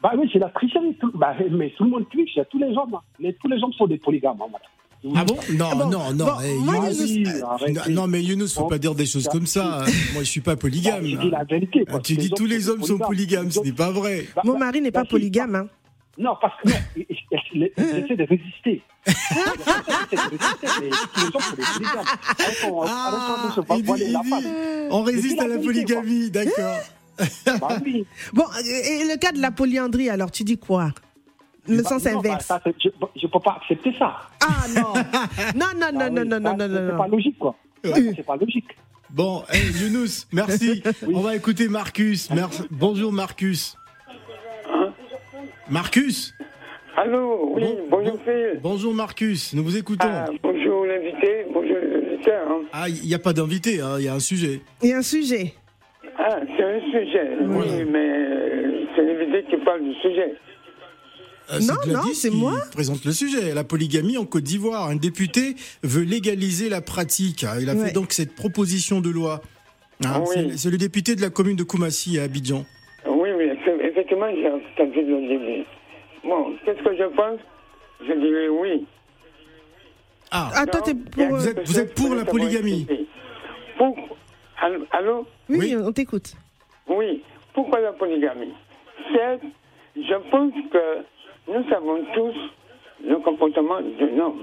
Bah 0.00 0.12
oui, 0.16 0.30
c'est 0.32 0.38
la 0.38 0.48
tricherie. 0.50 0.94
Tout, 1.00 1.10
bah, 1.12 1.34
mais 1.50 1.70
tout 1.76 1.82
le 1.82 1.90
monde 1.90 2.08
triche, 2.08 2.30
c'est 2.32 2.48
tous 2.48 2.58
les 2.60 2.68
hommes. 2.76 2.94
hein. 2.94 3.00
Les, 3.18 3.34
tous 3.34 3.48
les 3.48 3.60
hommes 3.60 3.72
sont 3.72 3.88
des 3.88 3.98
polygames. 3.98 4.36
hein, 4.40 4.46
madame. 4.46 4.68
Ah 5.14 5.24
bon 5.24 5.36
Non, 5.54 5.68
Ah 5.70 5.74
bon 5.76 5.88
non, 5.90 6.12
non. 6.12 6.24
Bon, 6.26 6.32
eh, 6.44 6.54
moi, 6.56 6.74
Ah 6.82 6.90
Younous, 6.90 7.42
arrêtez. 7.44 7.92
non, 7.92 8.06
mais 8.08 8.22
Younous, 8.22 8.48
faut 8.54 8.62
Bon, 8.62 8.68
pas 8.68 8.78
dire 8.78 8.94
des 8.96 9.06
choses 9.06 9.28
comme 9.28 9.46
ça. 9.46 9.82
hein. 9.82 9.84
Moi, 10.12 10.22
je 10.24 10.28
suis 10.28 10.40
pas 10.40 10.56
polygame. 10.56 11.02
Bah, 11.02 11.08
je 11.08 11.16
dis 11.16 11.30
la 11.30 11.44
vérité. 11.44 11.84
Ah, 11.86 11.90
quoi. 11.92 12.00
tu 12.00 12.16
dis 12.16 12.30
tous 12.30 12.46
les 12.46 12.68
hommes 12.68 12.82
sont 12.82 12.98
polygames, 12.98 13.50
ce 13.50 13.60
n'est 13.60 13.72
pas 13.72 13.90
vrai. 13.92 14.26
Bah, 14.34 14.42
Mon 14.44 14.54
bah, 14.54 14.58
mari 14.66 14.80
n'est 14.80 14.90
bah, 14.90 15.02
pas 15.04 15.08
polygame. 15.08 15.54
Hein. 15.54 15.68
Non, 16.18 16.32
parce 16.40 16.54
que 16.60 16.68
non, 16.70 16.74
il- 16.96 17.06
il- 17.08 17.16
il- 17.54 17.70
il 17.78 17.84
essaie 18.04 18.16
de 18.16 18.24
résister. 18.24 18.82
Ah, 22.86 23.28
on 24.90 25.02
résiste 25.02 25.40
à 25.40 25.46
la 25.48 25.58
polygamie, 25.58 26.30
d'accord. 26.30 26.78
Bah. 27.46 27.68
Bon, 28.32 28.44
et 28.64 29.04
le 29.04 29.16
cas 29.18 29.32
de 29.32 29.40
la 29.40 29.50
polyandrie, 29.50 30.08
alors 30.08 30.30
tu 30.30 30.44
dis 30.44 30.56
quoi? 30.58 30.90
Le 31.68 31.82
sens 31.82 32.04
non, 32.04 32.12
bah, 32.12 32.18
inverse. 32.18 32.46
ça, 32.46 32.60
je 32.64 32.88
ne 32.88 33.26
peux 33.30 33.40
pas 33.40 33.58
accepter 33.60 33.92
ça. 33.98 34.16
Ah 34.40 34.66
non 34.74 34.92
Non, 35.54 35.66
non, 35.76 35.86
Ah 35.88 35.92
non, 35.92 36.22
oui, 36.22 36.28
non, 36.28 36.40
non, 36.40 36.50
ça, 36.50 36.56
non, 36.56 36.68
non, 36.68 36.74
C'est 36.76 36.82
non, 36.92 36.98
pas 36.98 37.06
non. 37.08 37.16
logique, 37.16 37.38
quoi. 37.38 37.54
Oui. 37.84 38.12
C'est 38.16 38.26
pas 38.26 38.36
logique. 38.36 38.76
Bon, 39.10 39.42
hey, 39.50 39.70
Younous, 39.80 40.26
merci. 40.32 40.82
On 41.14 41.20
va 41.20 41.34
écouter 41.36 41.68
Marcus. 41.68 42.30
Merci. 42.30 42.62
Bonjour 42.70 43.12
Marcus. 43.12 43.76
Marcus 45.70 46.34
Allô, 46.96 47.52
oui, 47.54 47.62
Bon- 47.62 47.98
bonjour 47.98 48.16
bon- 48.16 48.20
Phil. 48.24 48.60
Bonjour 48.60 48.94
Marcus, 48.94 49.54
nous 49.54 49.62
vous 49.62 49.76
écoutons. 49.76 50.08
Ah, 50.10 50.24
bonjour 50.42 50.84
l'invité, 50.84 51.46
bonjour 51.52 51.76
auditeurs. 51.76 52.48
hein. 52.50 52.62
Ah, 52.72 52.88
il 52.88 53.06
n'y 53.06 53.14
a 53.14 53.20
pas 53.20 53.32
d'invité, 53.32 53.80
hein, 53.80 53.96
il 53.98 54.04
y 54.06 54.08
a 54.08 54.14
un 54.14 54.18
sujet. 54.20 54.62
Il 54.82 54.88
y 54.88 54.92
a 54.92 54.98
un 54.98 55.02
sujet. 55.02 55.54
Ah, 56.18 56.40
c'est 56.56 56.64
un 56.64 56.80
sujet. 56.90 57.36
Voilà. 57.44 57.70
Oui, 57.72 57.84
mais 57.92 57.98
euh, 58.10 58.84
c'est 58.96 59.02
l'invité 59.04 59.44
qui 59.48 59.56
parle 59.64 59.84
du 59.84 59.94
sujet. 60.00 60.34
Euh, 61.50 61.60
Non, 61.60 61.74
Gladys 61.82 61.92
non, 61.94 62.02
c'est 62.14 62.30
qui 62.30 62.36
moi. 62.36 62.54
présente 62.72 63.04
le 63.04 63.12
sujet. 63.12 63.54
La 63.54 63.64
polygamie 63.64 64.18
en 64.18 64.26
Côte 64.26 64.42
d'Ivoire. 64.44 64.88
Un 64.88 64.96
député 64.96 65.54
veut 65.82 66.02
légaliser 66.02 66.68
la 66.68 66.80
pratique. 66.82 67.44
Il 67.60 67.70
a 67.70 67.74
Ouais. 67.74 67.86
fait 67.86 67.92
donc 67.92 68.12
cette 68.12 68.34
proposition 68.34 69.00
de 69.00 69.08
loi. 69.10 69.40
Oui. 70.04 70.52
c'est- 70.56 70.70
le 70.70 70.76
député 70.78 71.16
de 71.16 71.20
la 71.22 71.30
commune 71.30 71.56
de 71.56 71.64
Koumassi 71.64 72.18
à 72.18 72.24
Abidjan. 72.24 72.64
Oui, 73.08 73.30
oui, 73.36 73.46
effectivement, 73.82 74.28
j'ai 74.30 74.48
entendu 74.48 75.02
le 75.02 75.28
début. 75.28 75.64
Bon, 76.22 76.52
qu'est-ce 76.64 76.82
que 76.84 76.96
je 76.96 77.04
pense? 77.16 77.40
Je 78.00 78.12
dirais 78.12 78.48
oui. 78.48 78.86
Ah, 80.30 80.50
Ah, 80.54 80.66
toi, 80.66 80.80
a 80.80 80.94
pour. 81.10 81.36
Vous 81.36 81.48
êtes- 81.48 81.54
quelque 81.56 81.66
chose 81.72 81.86
pour 81.96 82.14
la 82.14 82.24
polygamie. 82.24 82.86
Pour... 83.76 83.96
Allô, 84.60 84.84
allô 84.90 85.26
Oui, 85.48 85.58
Oui. 85.58 85.76
on 85.76 85.92
t'écoute. 85.92 86.34
Oui, 86.88 87.22
pourquoi 87.54 87.80
la 87.80 87.92
polygamie? 87.92 88.52
Certes, 89.14 89.42
je 89.96 90.30
pense 90.30 90.52
que 90.72 91.04
nous 91.48 91.64
savons 91.68 92.04
tous 92.14 92.34
le 93.06 93.16
comportement 93.16 93.80
d'un 93.80 94.18
homme. 94.18 94.42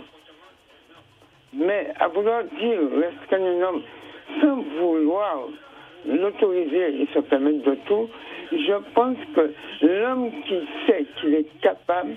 Mais 1.53 1.87
à 1.99 2.07
vouloir 2.09 2.43
dire 2.59 2.79
restreindre 2.99 3.45
un 3.45 3.61
homme 3.67 3.81
sans 4.41 4.55
vouloir 4.79 5.47
l'autoriser 6.07 7.01
et 7.01 7.07
se 7.13 7.19
permettre 7.19 7.63
de 7.63 7.75
tout, 7.87 8.09
je 8.51 8.73
pense 8.93 9.17
que 9.35 9.51
l'homme 9.81 10.31
qui 10.47 10.59
sait 10.85 11.05
qu'il 11.19 11.33
est 11.35 11.59
capable, 11.61 12.15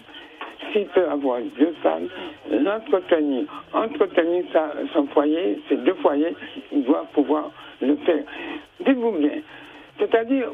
s'il 0.73 0.87
peut 0.89 1.09
avoir 1.09 1.41
deux 1.59 1.75
femmes, 1.83 2.09
l'entretenir, 2.51 3.45
entretenir 3.73 4.45
sa- 4.53 4.75
son 4.93 5.07
foyer, 5.09 5.61
ses 5.69 5.77
deux 5.77 5.95
foyers, 5.95 6.35
il 6.73 6.83
doit 6.85 7.07
pouvoir 7.15 7.51
le 7.81 7.97
faire. 7.97 8.25
Dites-vous 8.81 9.13
bien, 9.13 9.41
c'est-à-dire, 9.99 10.49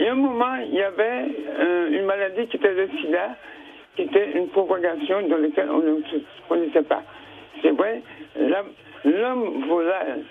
il 0.00 0.06
y 0.06 0.08
a 0.08 0.12
un 0.12 0.16
moment, 0.16 0.56
il 0.66 0.74
y 0.74 0.82
avait 0.82 1.26
euh, 1.60 1.90
une 1.90 2.06
maladie 2.06 2.46
qui 2.46 2.56
était 2.56 2.72
le 2.72 2.88
sida, 3.00 3.36
qui 3.96 4.02
était 4.02 4.32
une 4.32 4.48
propagation 4.48 5.28
dans 5.28 5.36
laquelle 5.36 5.70
on 5.70 5.80
ne 5.80 6.00
connaissait 6.48 6.82
pas. 6.82 7.02
C'est 7.60 7.72
vrai, 7.72 8.02
l'homme 9.04 9.64
volatile 9.68 10.24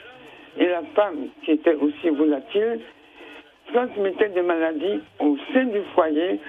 et 0.58 0.68
la 0.68 0.82
femme 0.96 1.28
qui 1.44 1.52
était 1.52 1.76
aussi 1.76 2.10
volatile 2.10 2.80
transmettaient 3.72 4.30
des 4.30 4.42
maladies 4.42 5.02
au 5.20 5.38
sein 5.54 5.66
du 5.66 5.82
foyer 5.94 6.40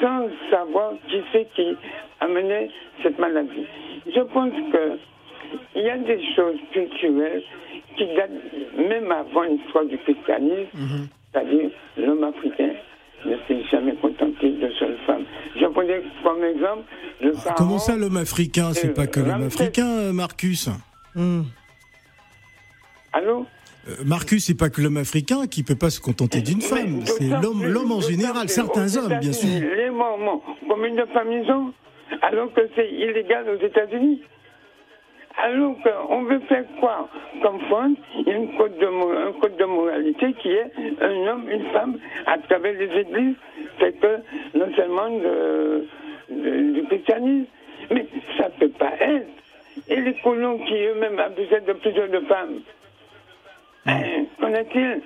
sans 0.00 0.28
savoir 0.48 0.92
qui 1.08 1.20
c'est 1.32 1.48
qui 1.54 1.76
amenait 2.20 2.70
cette 3.02 3.18
maladie. 3.18 3.66
Je 4.06 4.20
pense 4.20 4.52
que 4.72 4.98
il 5.74 5.82
y 5.82 5.90
a 5.90 5.96
des 5.96 6.22
choses 6.36 6.58
culturelles 6.72 7.42
qui 7.96 8.06
datent 8.14 8.30
même 8.76 9.10
avant 9.10 9.42
l'histoire 9.42 9.86
du 9.86 9.98
christianisme, 9.98 11.08
c'est-à-dire 11.38 11.70
l'homme 11.96 12.24
africain 12.24 12.70
ne 13.24 13.36
s'est 13.46 13.62
jamais 13.70 13.94
contenté 13.96 14.50
de 14.50 14.70
seule 14.78 14.96
femme. 15.06 15.24
Je 15.56 15.66
prenais 15.66 16.02
comme 16.22 16.44
exemple 16.44 16.84
le 17.20 17.32
Ah, 17.46 17.54
comment 17.56 17.78
ça 17.78 17.96
l'homme 17.96 18.16
africain 18.16 18.72
C'est 18.74 18.90
euh, 18.90 18.94
pas 18.94 19.06
que 19.06 19.20
l'homme 19.20 19.42
Ramsès. 19.42 19.62
africain, 19.62 19.88
euh, 19.88 20.12
Marcus. 20.12 20.68
Hmm. 21.14 21.42
Allô? 23.12 23.46
Euh, 23.88 23.92
Marcus, 24.04 24.46
c'est 24.46 24.56
pas 24.56 24.70
que 24.70 24.80
l'homme 24.80 24.98
africain 24.98 25.46
qui 25.46 25.62
peut 25.62 25.74
pas 25.74 25.90
se 25.90 26.00
contenter 26.00 26.42
d'une 26.42 26.60
femme. 26.60 27.04
C'est 27.04 27.28
l'homme, 27.28 27.64
l'homme 27.64 27.92
en 27.92 28.00
général, 28.00 28.48
certains 28.48 28.96
hommes, 28.96 29.18
bien 29.18 29.32
sûr. 29.32 29.48
Les 29.48 29.90
Mormons, 29.90 30.42
femmes 31.12 31.32
ils 31.32 31.50
ont 31.50 31.72
Alors 32.22 32.52
que 32.52 32.60
c'est 32.76 32.90
illégal 32.90 33.46
aux 33.48 33.64
États-Unis 33.64 34.22
alors 35.42 35.74
qu'on 35.82 36.22
veut 36.24 36.40
faire 36.40 36.64
quoi 36.80 37.08
Comme 37.42 37.60
France, 37.62 37.96
il 38.18 38.28
y 38.28 38.32
a 38.32 38.36
une 38.36 38.56
code 38.56 38.76
de, 38.78 38.86
un 38.86 39.32
code 39.40 39.56
de 39.56 39.64
moralité 39.64 40.32
qui 40.34 40.50
est 40.50 40.70
un 41.00 41.26
homme, 41.28 41.48
une 41.50 41.64
femme, 41.70 41.98
à 42.26 42.38
travers 42.38 42.72
les 42.74 43.00
églises, 43.00 43.36
c'est 43.78 43.98
que 44.00 44.18
non 44.54 44.68
seulement 44.74 45.10
de- 45.10 45.86
de- 46.30 46.72
du 46.72 46.82
christianisme, 46.86 47.46
mais 47.90 48.06
ça 48.36 48.48
ne 48.48 48.66
peut 48.66 48.72
pas 48.78 48.92
être. 49.00 49.26
et 49.88 50.00
les 50.00 50.14
colons 50.24 50.58
qui 50.58 50.74
eux-mêmes 50.74 51.18
abusaient 51.20 51.60
de 51.60 51.72
plusieurs 51.74 52.08
de 52.08 52.18
femmes. 52.20 52.60
Hein, 53.86 54.24
Qu'en 54.40 54.52
est-il? 54.52 55.00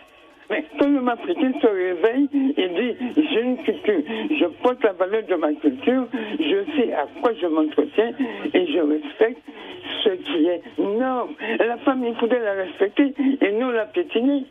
Mais 0.50 0.64
quand 0.78 0.88
l'homme 0.88 1.08
africain 1.08 1.52
se 1.60 1.66
réveille 1.66 2.28
et 2.56 2.68
dit 2.68 2.96
j'ai 3.16 3.40
une 3.40 3.56
culture, 3.58 4.02
je 4.30 4.46
porte 4.62 4.82
la 4.84 4.92
valeur 4.92 5.22
de 5.24 5.34
ma 5.36 5.52
culture, 5.54 6.06
je 6.38 6.64
sais 6.76 6.92
à 6.92 7.06
quoi 7.20 7.32
je 7.40 7.46
m'entretiens 7.46 8.12
et 8.52 8.66
je 8.66 8.78
respecte 8.78 9.42
ce 10.04 10.10
qui 10.10 10.46
est 10.46 10.62
norme. 10.78 11.30
La 11.58 11.76
femme, 11.78 12.04
il 12.04 12.14
faudrait 12.16 12.40
la 12.40 12.52
respecter 12.52 13.14
et 13.40 13.52
non 13.52 13.70
la 13.70 13.86
piétiner. 13.86 14.44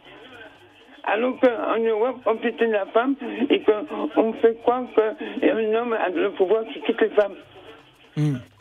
Alors 1.03 1.39
qu'en 1.39 1.79
Europe, 1.79 2.17
on 2.25 2.35
piétine 2.35 2.71
la 2.71 2.85
femme 2.87 3.15
et 3.49 3.61
qu'on 3.61 4.33
fait 4.33 4.55
croire 4.61 4.83
qu'un 4.95 5.73
homme 5.75 5.93
a 5.93 6.09
le 6.09 6.31
pouvoir 6.31 6.63
sur 6.71 6.81
toutes 6.83 7.01
les 7.01 7.09
femmes. 7.09 7.35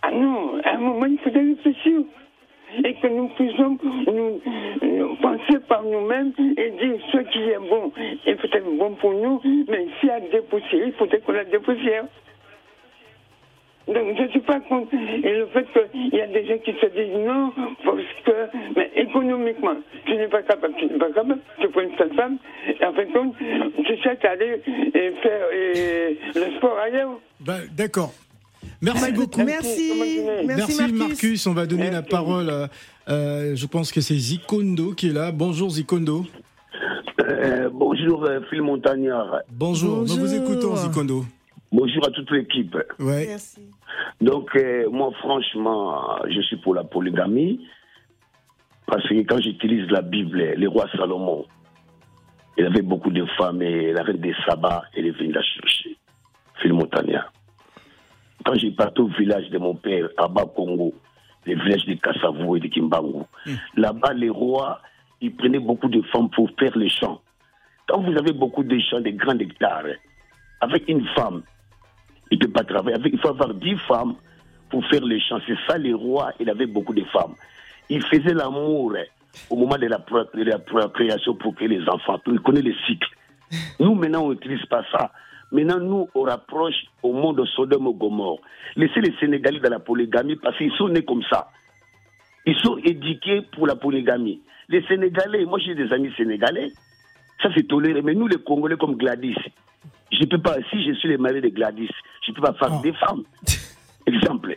Ah 0.02 0.10
non, 0.10 0.58
à 0.64 0.74
un 0.74 0.78
moment, 0.78 1.06
il 1.06 1.18
faudrait 1.18 1.42
réfléchir 1.42 2.00
et 2.84 2.94
que 2.94 3.06
nous 3.06 3.28
puissions 3.28 3.78
nous, 4.06 4.40
penser 5.20 5.58
par 5.68 5.82
nous-mêmes 5.82 6.32
et 6.56 6.70
dire 6.70 6.98
ce 7.12 7.18
qui 7.18 7.42
est 7.42 7.58
bon 7.58 7.92
est 8.26 8.34
peut-être 8.36 8.70
bon 8.78 8.94
pour 8.94 9.12
nous, 9.12 9.40
mais 9.68 9.86
a 10.10 10.20
des 10.20 10.40
poussières, 10.42 10.86
il 10.86 10.92
faudrait 10.92 11.20
qu'on 11.20 11.32
la 11.32 11.44
dépoussière. 11.44 12.04
Donc 13.86 14.16
je 14.16 14.22
ne 14.22 14.28
suis 14.28 14.40
pas 14.40 14.60
contre. 14.60 14.94
Le 14.94 15.46
fait 15.46 15.66
qu'il 15.72 16.14
y 16.14 16.20
a 16.20 16.26
des 16.28 16.46
gens 16.46 16.58
qui 16.58 16.72
se 16.72 16.86
disent 16.86 17.26
non, 17.26 17.52
parce 17.84 17.98
que, 18.24 19.00
économiquement, 19.00 19.74
tu 20.04 20.14
n'es 20.14 20.28
pas 20.28 20.42
capable, 20.42 20.74
tu 20.78 20.86
n'es 20.86 20.98
pas 20.98 21.10
capable, 21.10 21.40
tu 21.60 21.68
prends 21.68 21.80
une 21.80 21.96
seule 21.96 22.14
femme, 22.14 22.36
et 22.68 22.84
en 22.84 22.92
fin 22.92 23.04
de 23.04 23.12
compte, 23.12 23.34
tu 23.84 23.96
cherches 23.96 24.24
à 24.24 24.30
aller 24.30 24.62
et 24.94 25.10
faire 25.22 25.52
et, 25.52 26.18
le 26.34 26.56
sport 26.56 26.78
ailleurs. 26.78 27.18
Bah, 27.40 27.54
D'accord. 27.76 28.12
Merci 28.82 29.12
beaucoup. 29.12 29.42
Merci. 29.42 29.92
Merci, 30.44 30.46
Merci, 30.46 30.78
Marcus. 30.80 30.98
Marcus. 30.98 31.46
On 31.46 31.52
va 31.54 31.66
donner 31.66 31.90
la 31.90 32.02
parole. 32.02 32.50
à- 32.50 32.68
euh, 33.08 33.56
je 33.56 33.66
pense 33.66 33.90
que 33.92 34.00
c'est 34.00 34.14
Zikondo 34.14 34.92
qui 34.92 35.08
est 35.08 35.12
là. 35.12 35.32
Bonjour 35.32 35.70
Zikondo. 35.70 36.24
Euh, 37.20 37.68
bonjour 37.72 38.24
euh, 38.24 38.40
Phil 38.48 38.62
Montagnard. 38.62 39.40
Bonjour. 39.50 39.98
Nous 40.02 40.16
vous 40.16 40.34
écoutons 40.34 40.76
Zikondo. 40.76 41.24
Bonjour 41.72 42.06
à 42.06 42.10
toute 42.10 42.30
l'équipe. 42.30 42.76
Ouais. 42.98 43.26
Merci. 43.28 43.60
Donc, 44.20 44.50
euh, 44.56 44.88
moi, 44.90 45.10
franchement, 45.20 46.18
je 46.28 46.40
suis 46.42 46.56
pour 46.56 46.74
la 46.74 46.84
polygamie. 46.84 47.60
Parce 48.86 49.06
que 49.08 49.14
quand 49.22 49.40
j'utilise 49.40 49.88
la 49.90 50.02
Bible, 50.02 50.38
le 50.56 50.68
roi 50.68 50.86
Salomon, 50.96 51.44
il 52.58 52.66
avait 52.66 52.82
beaucoup 52.82 53.10
de 53.10 53.24
femmes 53.38 53.62
et 53.62 53.92
la 53.92 54.02
reine 54.02 54.16
des 54.16 54.34
sabbats, 54.46 54.82
elle 54.96 55.06
est 55.06 55.10
venue 55.16 55.32
la 55.32 55.42
chercher. 55.42 55.96
Phil 56.60 56.72
Montagnard. 56.72 57.32
Quand 58.44 58.54
j'ai 58.54 58.70
parti 58.70 59.00
au 59.00 59.08
village 59.08 59.48
de 59.50 59.58
mon 59.58 59.74
père, 59.74 60.08
à 60.16 60.28
Bas-Congo, 60.28 60.94
le 61.46 61.54
village 61.62 61.84
de 61.86 61.94
Kassavou 61.94 62.56
et 62.56 62.60
de 62.60 62.68
Kimbangu, 62.68 63.24
là-bas, 63.76 64.14
les 64.14 64.30
rois, 64.30 64.80
ils 65.20 65.34
prenaient 65.34 65.58
beaucoup 65.58 65.88
de 65.88 66.02
femmes 66.02 66.30
pour 66.30 66.50
faire 66.58 66.76
les 66.76 66.88
champs. 66.88 67.20
Quand 67.86 68.00
vous 68.00 68.16
avez 68.16 68.32
beaucoup 68.32 68.62
de 68.62 68.78
champs, 68.78 69.00
de 69.00 69.10
grands 69.10 69.38
hectares, 69.38 69.96
avec 70.60 70.88
une 70.88 71.06
femme, 71.08 71.42
il 72.30 72.38
ne 72.38 72.44
peut 72.46 72.52
pas 72.52 72.64
travailler. 72.64 72.96
Avec, 72.96 73.12
il 73.12 73.18
faut 73.18 73.28
avoir 73.28 73.52
dix 73.54 73.76
femmes 73.88 74.14
pour 74.70 74.84
faire 74.86 75.04
les 75.04 75.20
champs. 75.20 75.40
C'est 75.46 75.58
ça, 75.66 75.76
les 75.76 75.92
rois, 75.92 76.32
il 76.38 76.48
avait 76.48 76.66
beaucoup 76.66 76.94
de 76.94 77.04
femmes. 77.04 77.34
Il 77.88 78.02
faisait 78.04 78.34
l'amour 78.34 78.94
hein, 78.96 79.04
au 79.50 79.56
moment 79.56 79.76
de 79.76 79.86
la, 79.86 79.98
de 79.98 80.42
la 80.42 80.58
procréation 80.58 81.34
pour 81.34 81.54
que 81.54 81.64
les 81.64 81.86
enfants, 81.88 82.20
il 82.26 82.40
connaît 82.40 82.62
les 82.62 82.76
cycles. 82.86 83.10
Nous, 83.80 83.94
maintenant, 83.94 84.24
on 84.24 84.30
n'utilise 84.30 84.64
pas 84.66 84.84
ça. 84.92 85.10
Maintenant, 85.52 85.80
nous, 85.80 86.08
on 86.14 86.22
rapproche 86.22 86.74
au 87.02 87.12
monde 87.12 87.38
de 87.38 87.44
Sodome 87.44 87.88
et 87.88 87.94
Gomorre. 87.94 88.38
Laissez 88.76 89.00
les 89.00 89.12
Sénégalais 89.18 89.58
dans 89.60 89.70
la 89.70 89.80
polygamie 89.80 90.36
parce 90.36 90.56
qu'ils 90.56 90.72
sont 90.72 90.88
nés 90.88 91.04
comme 91.04 91.22
ça. 91.28 91.48
Ils 92.46 92.56
sont 92.58 92.76
éduqués 92.78 93.42
pour 93.52 93.66
la 93.66 93.74
polygamie. 93.76 94.40
Les 94.68 94.82
Sénégalais, 94.86 95.44
moi 95.44 95.58
j'ai 95.58 95.74
des 95.74 95.92
amis 95.92 96.12
sénégalais, 96.16 96.68
ça 97.42 97.48
c'est 97.54 97.66
toléré. 97.66 98.00
Mais 98.02 98.14
nous, 98.14 98.28
les 98.28 98.38
Congolais 98.38 98.76
comme 98.76 98.94
Gladys, 98.96 99.34
je 100.12 100.20
ne 100.20 100.26
peux 100.26 100.38
pas, 100.40 100.56
si 100.70 100.84
je 100.84 100.92
suis 100.94 101.08
le 101.08 101.18
mari 101.18 101.40
de 101.40 101.48
Gladys, 101.48 101.90
je 102.24 102.30
ne 102.30 102.36
peux 102.36 102.42
pas 102.42 102.54
faire 102.54 102.72
Ah. 102.72 102.80
des 102.82 102.92
femmes. 102.92 103.22
Exemple. 104.06 104.56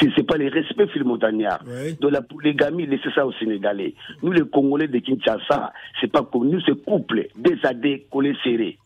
Ce 0.00 0.06
n'est 0.06 0.22
pas 0.26 0.36
le 0.36 0.48
respect, 0.48 0.88
Phil 0.88 1.04
Montagnard. 1.04 1.60
Ouais. 1.66 1.92
De 2.00 2.08
la 2.08 2.20
polygamie, 2.20 2.86
laissez 2.86 3.10
ça 3.14 3.24
aux 3.24 3.32
Sénégalais. 3.34 3.94
Nous, 4.22 4.32
les 4.32 4.42
Congolais 4.48 4.88
de 4.88 4.98
Kinshasa, 4.98 5.72
c'est 6.00 6.10
pas 6.10 6.22
comme 6.24 6.48
nous, 6.50 6.60
c'est 6.62 6.84
couple, 6.84 7.28
des 7.36 7.56
adés 7.62 8.06
collés 8.10 8.36
serrés. 8.42 8.76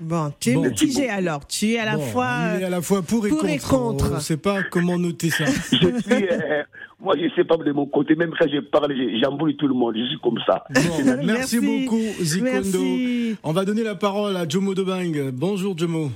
Bon, 0.00 0.32
tu 0.40 0.50
es 0.50 0.54
Bon. 0.54 0.64
mitigé 0.64 1.08
alors. 1.08 1.46
Tu 1.46 1.72
es 1.72 1.78
à 1.78 1.84
la 1.84 1.96
Bon, 1.96 2.02
fois. 2.02 2.28
il 2.56 2.62
est 2.62 2.64
à 2.64 2.70
la 2.70 2.82
fois 2.82 3.02
pour 3.02 3.24
et 3.26 3.28
pour 3.28 3.40
contre. 3.40 3.52
et 3.52 3.58
contre. 3.58 4.10
On 4.10 4.14
ne 4.16 4.20
sait 4.20 4.36
pas 4.36 4.62
comment 4.64 4.98
noter 4.98 5.30
ça. 5.30 5.44
Je 5.72 5.76
suis, 6.00 6.28
euh, 6.30 6.62
moi, 7.00 7.14
je 7.16 7.32
sais 7.36 7.44
pas 7.44 7.56
de 7.56 7.70
mon 7.72 7.86
côté, 7.86 8.16
même 8.16 8.32
quand 8.36 8.46
je 8.52 8.58
parle, 8.58 8.92
je- 8.92 9.20
j'embrouille 9.22 9.56
tout 9.56 9.68
le 9.68 9.74
monde, 9.74 9.94
je 9.96 10.04
suis 10.06 10.18
comme 10.20 10.38
ça. 10.44 10.64
Bon, 10.74 10.80
merci, 11.24 11.26
Merci. 11.26 11.60
beaucoup 11.60 12.00
Zikondo. 12.20 12.50
Merci. 12.52 13.36
On 13.44 13.52
va 13.52 13.64
donner 13.64 13.84
la 13.84 13.94
parole 13.94 14.36
à 14.36 14.48
Jomo 14.48 14.74
Dobang. 14.74 15.30
Bonjour 15.32 15.78
Jomo. 15.78 16.10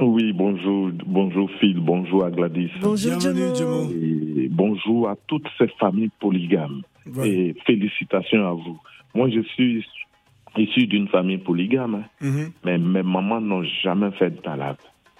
Oui, 0.00 0.32
bonjour, 0.34 0.90
bonjour 1.06 1.48
Phil, 1.60 1.78
bonjour 1.80 2.24
à 2.24 2.30
Gladys. 2.30 2.70
Bonjour, 2.82 3.16
Bienvenue, 3.16 3.56
Jomo. 3.56 3.84
Jomo. 3.84 3.90
Et 4.36 4.48
bonjour 4.50 5.08
à 5.08 5.16
toutes 5.28 5.46
ces 5.56 5.68
familles 5.80 6.10
polygames. 6.20 6.82
Ouais. 7.16 7.28
Et 7.30 7.54
félicitations 7.66 8.46
à 8.46 8.52
vous. 8.52 8.78
Moi, 9.14 9.30
je 9.30 9.40
suis 9.54 9.84
issu 10.56 10.86
d'une 10.86 11.08
famille 11.08 11.38
polygame, 11.38 11.94
hein, 11.96 12.04
Mhm. 12.20 12.50
mais 12.64 12.78
mes 12.78 13.02
mamans 13.02 13.40
n'ont 13.40 13.64
jamais 13.82 14.10
fait 14.12 14.30
de 14.30 14.40
balade. 14.40 14.76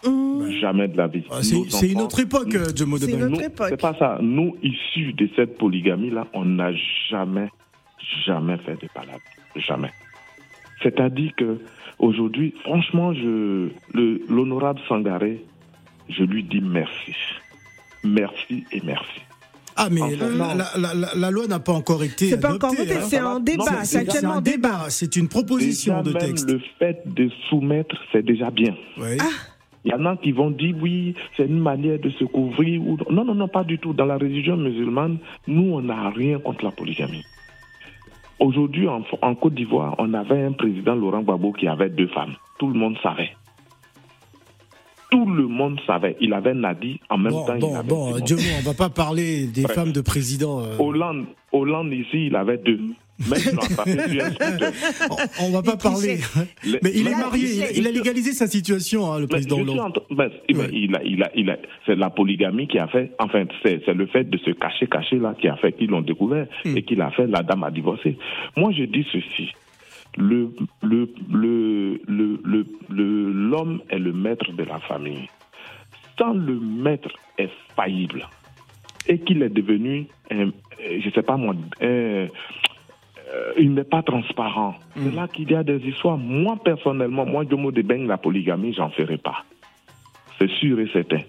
Mmh. 0.06 0.50
Jamais 0.60 0.88
de 0.88 0.96
la 0.98 1.06
vie. 1.06 1.24
Ah, 1.30 1.42
c'est 1.42 1.90
une 1.90 2.00
autre 2.02 2.20
époque, 2.20 2.54
euh, 2.54 2.66
Jomo 2.76 2.98
C'est 2.98 3.10
une 3.10 3.22
autre 3.22 3.42
époque. 3.42 3.68
c'est 3.70 3.80
pas 3.80 3.94
ça. 3.98 4.18
Nous, 4.20 4.54
issus 4.62 5.14
de 5.14 5.28
cette 5.34 5.56
polygamie-là, 5.56 6.26
on 6.34 6.44
n'a 6.44 6.72
jamais, 7.08 7.48
jamais 8.26 8.58
fait 8.58 8.74
de 8.74 8.86
balade. 8.94 9.20
Jamais. 9.56 9.90
C'est-à-dire 10.82 11.32
que 11.36 11.58
aujourd'hui, 11.98 12.52
franchement, 12.64 13.14
je, 13.14 13.70
le, 13.94 14.20
l'honorable 14.28 14.80
Sangaré, 14.88 15.42
je 16.10 16.22
lui 16.24 16.42
dis 16.42 16.60
merci. 16.60 17.14
Merci 18.02 18.64
et 18.72 18.82
merci. 18.84 19.20
Ah, 19.76 19.88
mais 19.90 20.00
Enfin, 20.02 20.16
la, 20.16 20.28
non. 20.28 20.54
la- 20.54 20.54
la- 20.78 20.94
la- 20.94 21.14
la 21.16 21.30
loi 21.30 21.46
n'a 21.46 21.58
pas 21.58 21.72
encore 21.72 22.02
été 22.04 22.30
C'est 22.30 22.40
pas 22.40 22.48
adoptée. 22.50 22.66
encore 22.66 22.76
voté, 22.78 22.96
hein. 22.96 23.06
c'est 23.08 23.20
en 23.20 23.40
débat. 23.40 23.84
C'est 23.84 23.98
actuellement 23.98 24.34
un 24.34 24.38
en 24.38 24.40
débat. 24.40 24.84
C'est 24.88 25.16
une 25.16 25.28
proposition 25.28 26.00
Déjà 26.02 26.18
de 26.18 26.18
même 26.24 26.28
texte. 26.34 26.50
le 26.50 26.60
fait 26.78 27.02
de 27.06 27.28
soumettre, 27.48 27.96
c'est 28.12 28.24
déjà 28.24 28.50
bien. 28.50 28.74
Ouais. 28.98 29.16
Ah. 29.20 29.24
Il 29.86 29.90
y 29.90 29.94
en 29.94 30.06
a 30.06 30.16
qui 30.16 30.32
vont 30.32 30.50
dire 30.50 30.74
oui, 30.80 31.14
c'est 31.36 31.44
une 31.44 31.58
manière 31.60 31.98
de 31.98 32.08
se 32.10 32.24
couvrir. 32.24 32.80
Ou... 32.82 32.96
Non, 33.10 33.24
non, 33.24 33.34
non, 33.34 33.48
pas 33.48 33.64
du 33.64 33.78
tout. 33.78 33.92
Dans 33.92 34.06
la 34.06 34.16
religion 34.16 34.56
musulmane, 34.56 35.18
nous, 35.46 35.74
on 35.74 35.82
n'a 35.82 36.08
rien 36.10 36.38
contre 36.38 36.64
la 36.64 36.70
polygamie. 36.70 37.24
Aujourd'hui, 38.40 38.88
en, 38.88 39.02
en 39.22 39.34
Côte 39.34 39.54
d'Ivoire, 39.54 39.94
on 39.98 40.12
avait 40.14 40.42
un 40.42 40.52
président, 40.52 40.94
Laurent 40.94 41.22
Gbagbo, 41.22 41.52
qui 41.52 41.68
avait 41.68 41.90
deux 41.90 42.08
femmes. 42.08 42.34
Tout 42.58 42.68
le 42.68 42.74
monde 42.78 42.96
savait. 43.02 43.30
Tout 45.14 45.26
le 45.26 45.46
monde 45.46 45.78
savait. 45.86 46.16
Il 46.20 46.32
avait 46.32 46.54
Nadi, 46.54 46.98
en 47.08 47.18
même 47.18 47.32
Bon, 47.32 47.44
temps, 47.46 47.54
il 47.54 47.60
bon, 47.60 47.74
avait 47.76 47.88
bon. 48.20 48.26
Jomo, 48.26 48.42
on 48.58 48.62
va 48.62 48.74
pas 48.74 48.88
parler 48.90 49.46
des 49.46 49.62
Bref. 49.62 49.76
femmes 49.76 49.92
de 49.92 50.00
président. 50.00 50.60
euh, 50.60 50.76
Hollande, 50.80 51.26
Hollande, 51.52 51.92
ici, 51.92 52.26
il 52.26 52.34
avait 52.34 52.58
deux. 52.58 52.80
Même 53.30 53.38
il 53.86 54.22
on, 55.08 55.44
on 55.46 55.50
va 55.52 55.62
pas 55.62 55.74
Il 55.76 55.82
parler. 55.82 56.18
Les- 56.64 56.80
Mais 56.82 56.90
il 56.96 57.06
est 57.06 57.14
marié, 57.14 57.44
il, 57.70 57.78
il 57.78 57.86
a 57.86 57.92
légalisé 57.92 58.32
sa 58.32 58.48
situation, 58.48 59.12
hein, 59.12 59.16
le 59.20 59.26
Mais 59.26 59.28
président 59.28 59.60
Hollande. 59.60 60.00
il- 60.10 60.16
Ouais. 60.16 60.30
il 60.72 60.96
a, 60.96 61.02
il 61.04 61.22
a, 61.22 61.30
il 61.36 61.50
a, 61.50 61.56
c'est 61.86 61.94
la 61.94 62.10
polygamie 62.10 62.66
qui 62.66 62.80
a 62.80 62.88
fait, 62.88 63.12
enfin, 63.20 63.44
c'est, 63.64 63.82
c'est 63.86 63.94
le 63.94 64.06
fait 64.06 64.24
de 64.28 64.36
se 64.38 64.50
cacher, 64.50 64.88
cacher 64.88 65.18
là, 65.20 65.36
qui 65.40 65.46
a 65.46 65.54
fait 65.58 65.70
qu'ils 65.72 65.90
l'ont 65.90 66.00
découvert 66.02 66.48
Hmm. 66.64 66.76
et 66.76 66.82
qu'il 66.82 67.00
a 67.02 67.12
fait, 67.12 67.28
la 67.28 67.44
dame 67.44 67.62
a 67.62 67.70
divorcé. 67.70 68.18
Moi, 68.56 68.72
je 68.76 68.82
dis 68.82 69.06
ceci. 69.12 69.52
Le, 70.16 70.50
le, 70.82 71.08
le, 71.30 72.00
le, 72.06 72.40
le, 72.44 72.66
le- 72.88 73.32
l'homme 73.32 73.80
est 73.88 73.98
le 73.98 74.12
maître 74.12 74.52
de 74.52 74.62
la 74.62 74.78
famille. 74.80 75.28
Quand 76.16 76.34
le 76.34 76.54
maître 76.60 77.08
est 77.38 77.50
faillible 77.74 78.26
et 79.08 79.18
qu'il 79.18 79.42
est 79.42 79.48
devenu, 79.48 80.06
un, 80.30 80.50
je 81.00 81.10
sais 81.10 81.22
pas 81.22 81.36
moi, 81.36 81.54
un, 81.80 81.84
euh, 81.86 82.28
il 83.58 83.74
n'est 83.74 83.82
pas 83.84 84.02
transparent. 84.02 84.76
C'est 84.96 85.12
là 85.14 85.26
qu'il 85.26 85.50
y 85.50 85.54
a 85.56 85.64
des 85.64 85.78
histoires. 85.78 86.16
Moi, 86.18 86.56
personnellement, 86.64 87.26
moi, 87.26 87.44
Jomo 87.50 87.72
de 87.72 87.82
Beng, 87.82 88.06
la 88.06 88.16
polygamie, 88.18 88.72
j'en 88.74 88.90
ferai 88.90 89.16
pas. 89.18 89.44
C'est 90.38 90.50
sûr 90.50 90.78
et 90.78 90.88
certain. 90.92 91.20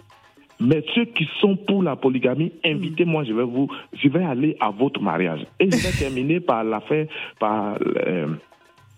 Mais 0.59 0.83
ceux 0.93 1.05
qui 1.05 1.27
sont 1.41 1.55
pour 1.57 1.83
la 1.83 1.95
polygamie, 1.95 2.51
invitez-moi, 2.63 3.23
je 3.23 3.33
vais 3.33 3.43
vous, 3.43 3.67
je 3.93 4.07
vais 4.09 4.23
aller 4.23 4.55
à 4.59 4.69
votre 4.69 5.01
mariage. 5.01 5.41
Et 5.59 5.65
je 5.65 5.75
vais 5.75 5.91
terminer 5.99 6.39
par 6.39 6.63
l'affaire, 6.63 7.07
par 7.39 7.77
euh, 8.07 8.27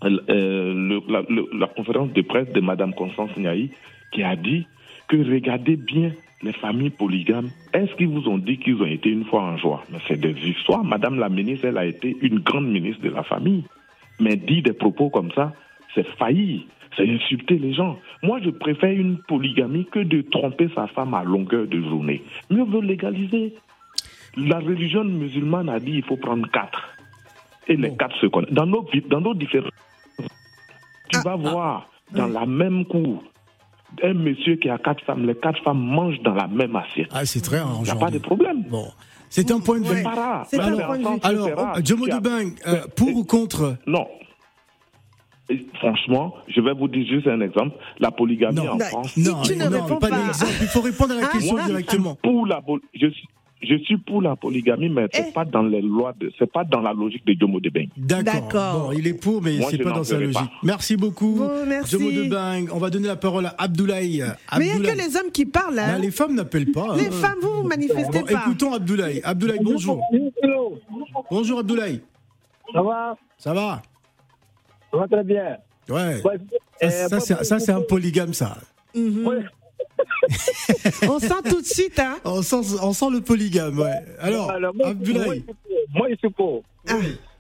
le- 0.04 1.02
la, 1.12 1.22
le- 1.30 1.50
la 1.58 1.68
conférence 1.68 2.12
de 2.14 2.22
presse 2.22 2.52
de 2.52 2.62
Madame 2.62 2.94
Constance 2.94 3.36
Niaï, 3.38 3.70
qui 4.12 4.24
a 4.24 4.36
dit 4.36 4.68
que 5.08 5.18
regardez 5.18 5.76
bien 5.76 6.12
les 6.44 6.54
familles 6.54 6.92
polygames. 6.92 7.50
Est-ce 7.74 7.94
qu'ils 7.96 8.10
vous 8.10 8.28
ont 8.30 8.38
dit 8.38 8.58
qu'ils 8.60 8.82
ont 8.82 8.86
été 8.86 9.10
une 9.10 9.26
fois 9.26 9.42
en 9.42 9.58
joie? 9.58 9.84
Mais 9.92 9.98
c'est 10.08 10.20
des 10.20 10.36
histoires. 10.48 10.84
Madame 10.84 11.18
la 11.20 11.30
ministre, 11.30 11.66
elle 11.66 11.78
a 11.78 11.86
été 11.86 12.16
une 12.22 12.40
grande 12.40 12.68
ministre 12.68 13.02
de 13.02 13.10
la 13.10 13.24
famille. 13.24 13.64
Mais 14.20 14.36
dit 14.36 14.62
des 14.62 14.74
propos 14.74 15.10
comme 15.10 15.32
ça, 15.32 15.54
c'est 15.96 16.06
faillir, 16.18 16.62
c'est 16.96 17.08
insulter 17.10 17.58
les 17.58 17.74
gens. 17.74 17.98
Moi, 18.24 18.40
je 18.44 18.50
préfère 18.52 18.92
une 18.92 19.18
polygamie 19.28 19.86
que 19.92 20.00
de 20.00 20.22
tromper 20.22 20.70
sa 20.76 20.88
femme 20.88 21.14
à 21.14 21.24
longueur 21.24 21.66
de 21.68 21.82
journée. 21.82 22.22
Mieux 22.50 22.64
vaut 22.64 22.82
légaliser. 22.82 23.54
la 24.36 24.60
religion 24.60 25.04
musulmane 25.04 25.70
a 25.70 25.80
dit 25.80 25.94
il 25.96 26.04
faut 26.04 26.18
prendre 26.18 26.48
quatre. 26.52 26.90
Et 27.68 27.76
les 27.76 27.96
quatre 27.98 28.16
se 28.18 28.28
connaissent. 28.28 28.54
Dans 28.54 28.66
nos, 28.68 28.86
dans 29.10 29.22
nos 29.22 29.34
différents. 29.34 29.70
Tu 31.10 31.20
vas 31.24 31.36
voir 31.36 31.90
dans 32.12 32.28
la 32.28 32.46
même 32.46 32.86
cour 32.86 33.24
un 34.04 34.14
monsieur 34.14 34.56
qui 34.58 34.70
a 34.70 34.78
quatre 34.78 35.04
femmes. 35.06 35.26
Les 35.26 35.36
quatre 35.36 35.62
femmes 35.64 35.80
mangent 35.80 36.22
dans 36.22 36.34
la 36.34 36.48
même 36.48 36.76
assiette. 36.76 37.08
Ah, 37.14 37.26
c'est 37.26 37.42
très 37.42 37.60
rare 37.60 37.78
Il 37.80 37.84
n'y 37.84 37.90
a 37.90 37.96
pas 37.96 38.12
de 38.12 38.18
problème. 38.20 38.64
Bon, 38.70 38.86
c'est 39.30 39.50
un 39.52 39.60
point 39.60 39.80
de 39.80 39.86
C'est 39.86 39.94
vue. 39.96 40.04
C'est 40.50 40.60
un 40.60 40.78
point 40.78 40.98
de 40.98 41.04
vue. 41.04 41.20
Alors, 41.24 41.50
rare. 41.58 41.86
Jomo 41.86 42.06
Debang, 42.08 42.52
euh, 42.68 42.82
pour 42.96 43.16
ou 43.16 43.24
contre? 43.24 43.78
Non. 43.88 44.06
Et 45.50 45.66
franchement, 45.76 46.34
je 46.50 46.60
vais 46.60 46.74
vous 46.74 46.90
dire 46.90 47.08
juste 47.08 47.28
un 47.28 47.40
exemple. 47.40 47.78
La 48.00 48.12
polygamie 48.12 48.58
Non. 48.58 48.72
en 48.72 48.76
Non. 48.78 48.86
France. 48.86 49.16
Non, 49.18 49.42
tu 49.44 49.56
ne 49.56 49.64
non, 49.64 49.82
réponds 49.82 49.96
pas 50.00 50.10
pas. 50.10 50.18
d'exemple. 50.18 50.52
Il 50.62 50.68
faut 50.68 50.82
répondre 50.82 51.14
à 51.14 51.22
la 51.22 51.28
Ah, 51.28 51.32
question 51.32 51.56
directement. 51.66 52.16
pour 52.22 52.46
la 52.46 52.62
je 52.94 53.08
suis 53.10 53.28
je 53.62 53.76
suis 53.84 53.98
pour 53.98 54.22
la 54.22 54.36
polygamie, 54.36 54.90
mais 54.90 55.08
c'est 55.12 55.28
Eh. 55.30 55.32
pas 55.32 55.46
dans 55.46 55.64
les 55.64 55.82
lois 55.82 56.14
de, 56.20 56.32
c'est 56.38 56.52
pas 56.52 56.64
dans 56.64 56.82
la 56.82 56.94
logique 56.94 57.26
de 57.26 57.34
Jomo 57.40 57.60
Debeng. 57.60 57.88
D'accord. 57.98 58.34
D'accord. 58.34 58.80
Bon, 58.88 58.92
il 58.94 59.08
est 59.08 59.14
pour, 59.14 59.42
mais 59.42 59.60
c'est 59.70 59.78
pas 59.80 59.92
dans 59.92 60.04
sa 60.04 60.18
logique. 60.20 60.34
pas. 60.36 60.50
Merci 60.64 60.96
beaucoup. 60.96 61.36
Bon, 61.38 61.66
merci. 61.66 61.92
Jomo 61.98 62.12
Debang. 62.12 62.68
On 62.72 62.78
va 62.78 62.90
donner 62.90 63.08
la 63.08 63.16
parole 63.16 63.46
à 63.48 63.56
Abdoulaye. 63.58 64.24
Mais 64.58 64.68
il 64.68 64.82
n'y 64.82 64.88
a 64.88 64.92
que 64.94 64.98
les 64.98 65.16
hommes 65.18 65.32
qui 65.32 65.46
parlent. 65.46 65.80
hein. 65.80 65.98
Les 66.00 66.12
femmes 66.12 66.36
n'appellent 66.36 66.72
pas. 66.72 66.96
Les 66.96 67.08
hein. 67.08 67.12
femmes, 67.12 67.38
vous, 67.42 67.62
vous 67.64 67.68
manifestez 67.68 68.20
Bon, 68.20 68.26
pas. 68.26 68.42
écoutons 68.42 68.74
Abdoulaye. 68.74 69.22
Abdoulaye, 69.24 69.60
bonjour. 69.64 70.02
Bonjour 71.32 71.60
Abdoulaye. 71.60 72.02
Ça 72.74 72.82
va? 72.82 73.18
Ça 73.38 73.54
va? 73.54 73.82
Ça 74.92 74.98
va 74.98 75.08
très 75.08 75.24
bien. 75.24 75.58
Ouais. 75.90 76.22
Ouais, 76.24 76.38
Ça, 76.82 77.16
euh, 77.16 77.20
ça, 77.44 77.60
c'est- 77.60 77.72
un 77.72 77.82
polygame, 77.82 78.34
ça. 78.34 78.58
Ouais. 78.96 79.40
On 81.10 81.20
sent 81.20 81.42
tout 81.50 81.62
de 81.62 81.66
suite, 81.66 82.00
hein. 82.00 82.18
On 82.26 82.42
sent, 82.42 82.78
on 82.82 82.94
sent 82.94 83.10
le 83.12 83.22
polygame, 83.22 83.78
ouais. 83.80 83.94
Alors, 84.20 84.52
Alors, 84.52 84.74
moi, 84.76 84.88
Abdoulaye. 84.90 85.26
je 85.26 85.34
suis 85.34 85.42
pour. 85.44 85.54
Moi, 85.94 86.08
je 86.10 86.16
suis 86.16 86.30
pour. 86.30 86.64
Ah, 86.90 86.94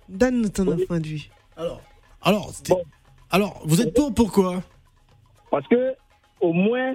Donne-nous 0.09 0.49
ton 0.49 0.77
point 0.87 0.99
de 0.99 1.07
vue. 1.07 1.29
Alors, 1.57 1.81
alors, 2.21 2.51
Bon. 2.69 2.81
alors, 3.31 3.61
vous 3.65 3.81
êtes 3.81 3.93
pour 3.93 4.13
pourquoi? 4.13 4.63
Parce 5.51 5.67
que, 5.67 5.93
au 6.41 6.53
moins, 6.53 6.93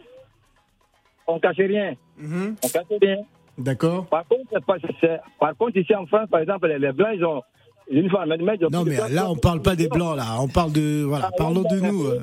on 1.26 1.34
ne 1.36 1.40
cache 1.40 1.56
rien. 1.58 1.94
Mhm. 2.16 2.56
On 2.62 2.68
cache 2.68 2.84
rien. 3.00 3.16
D'accord. 3.58 4.06
Par 4.06 4.26
contre, 4.26 4.44
c'est 4.52 4.64
pas- 4.64 4.76
c'est- 5.00 5.20
par 5.38 5.56
contre, 5.56 5.76
ici 5.76 5.94
en 5.94 6.06
France, 6.06 6.28
par 6.30 6.40
exemple, 6.40 6.68
les, 6.68 6.78
les 6.78 6.92
Blancs, 6.92 7.10
ils 7.14 7.24
ont 7.24 7.42
Mais, 7.90 8.02
mais 8.38 8.56
Non, 8.70 8.84
mais 8.84 8.96
là, 9.10 9.30
on 9.30 9.36
parle 9.36 9.60
pas 9.62 9.76
des 9.76 9.88
blancs, 9.88 10.16
là. 10.16 10.24
On 10.40 10.48
parle 10.48 10.72
de, 10.72 11.02
voilà, 11.04 11.26
Ah, 11.28 11.34
parlons 11.36 11.62
de 11.62 11.80
nous. 11.80 12.06
euh. 12.06 12.20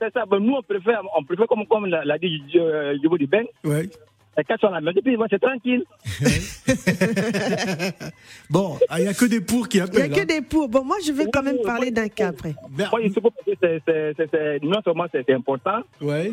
C'est 0.00 0.12
ça. 0.12 0.24
Ben, 0.26 0.38
nous, 0.40 0.54
on 0.54 0.62
préfère, 0.62 1.00
on 1.16 1.22
préfère 1.22 1.46
comme, 1.46 1.64
comme 1.66 1.86
l'a 1.86 2.18
dit 2.18 2.42
euh, 2.56 2.96
Djibo 3.00 3.16
du 3.16 3.26
Ben, 3.26 3.46
Ouais. 3.64 3.88
les 4.36 4.44
quatre 4.44 4.60
sont 4.60 4.66
à 4.66 4.72
la 4.72 4.80
maison, 4.80 5.00
puis 5.02 5.16
c'est 5.30 5.38
tranquille. 5.38 5.84
Bon, 8.50 8.76
il 8.96 9.02
n'y 9.02 9.08
a 9.08 9.14
que 9.14 9.24
des 9.26 9.40
pour 9.40 9.68
qui 9.68 9.78
Il 9.78 9.82
n'y 9.82 9.86
a 9.86 9.90
appellent. 9.90 10.10
que 10.12 10.20
hein. 10.20 10.24
des 10.26 10.42
pour. 10.42 10.68
Bon, 10.68 10.84
moi, 10.84 10.96
je 11.04 11.12
vais 11.12 11.26
quand 11.32 11.42
même 11.42 11.58
parler 11.64 11.90
d'un 11.90 12.08
cas 12.08 12.28
après. 12.28 12.54
Ber- 12.70 12.88
Moi, 12.90 13.00
je 13.04 13.20
parce 13.20 14.30
que 14.30 14.64
non 14.66 14.80
seulement 14.84 15.06
c'est 15.12 15.30
important, 15.30 15.80
Ouais, 16.00 16.32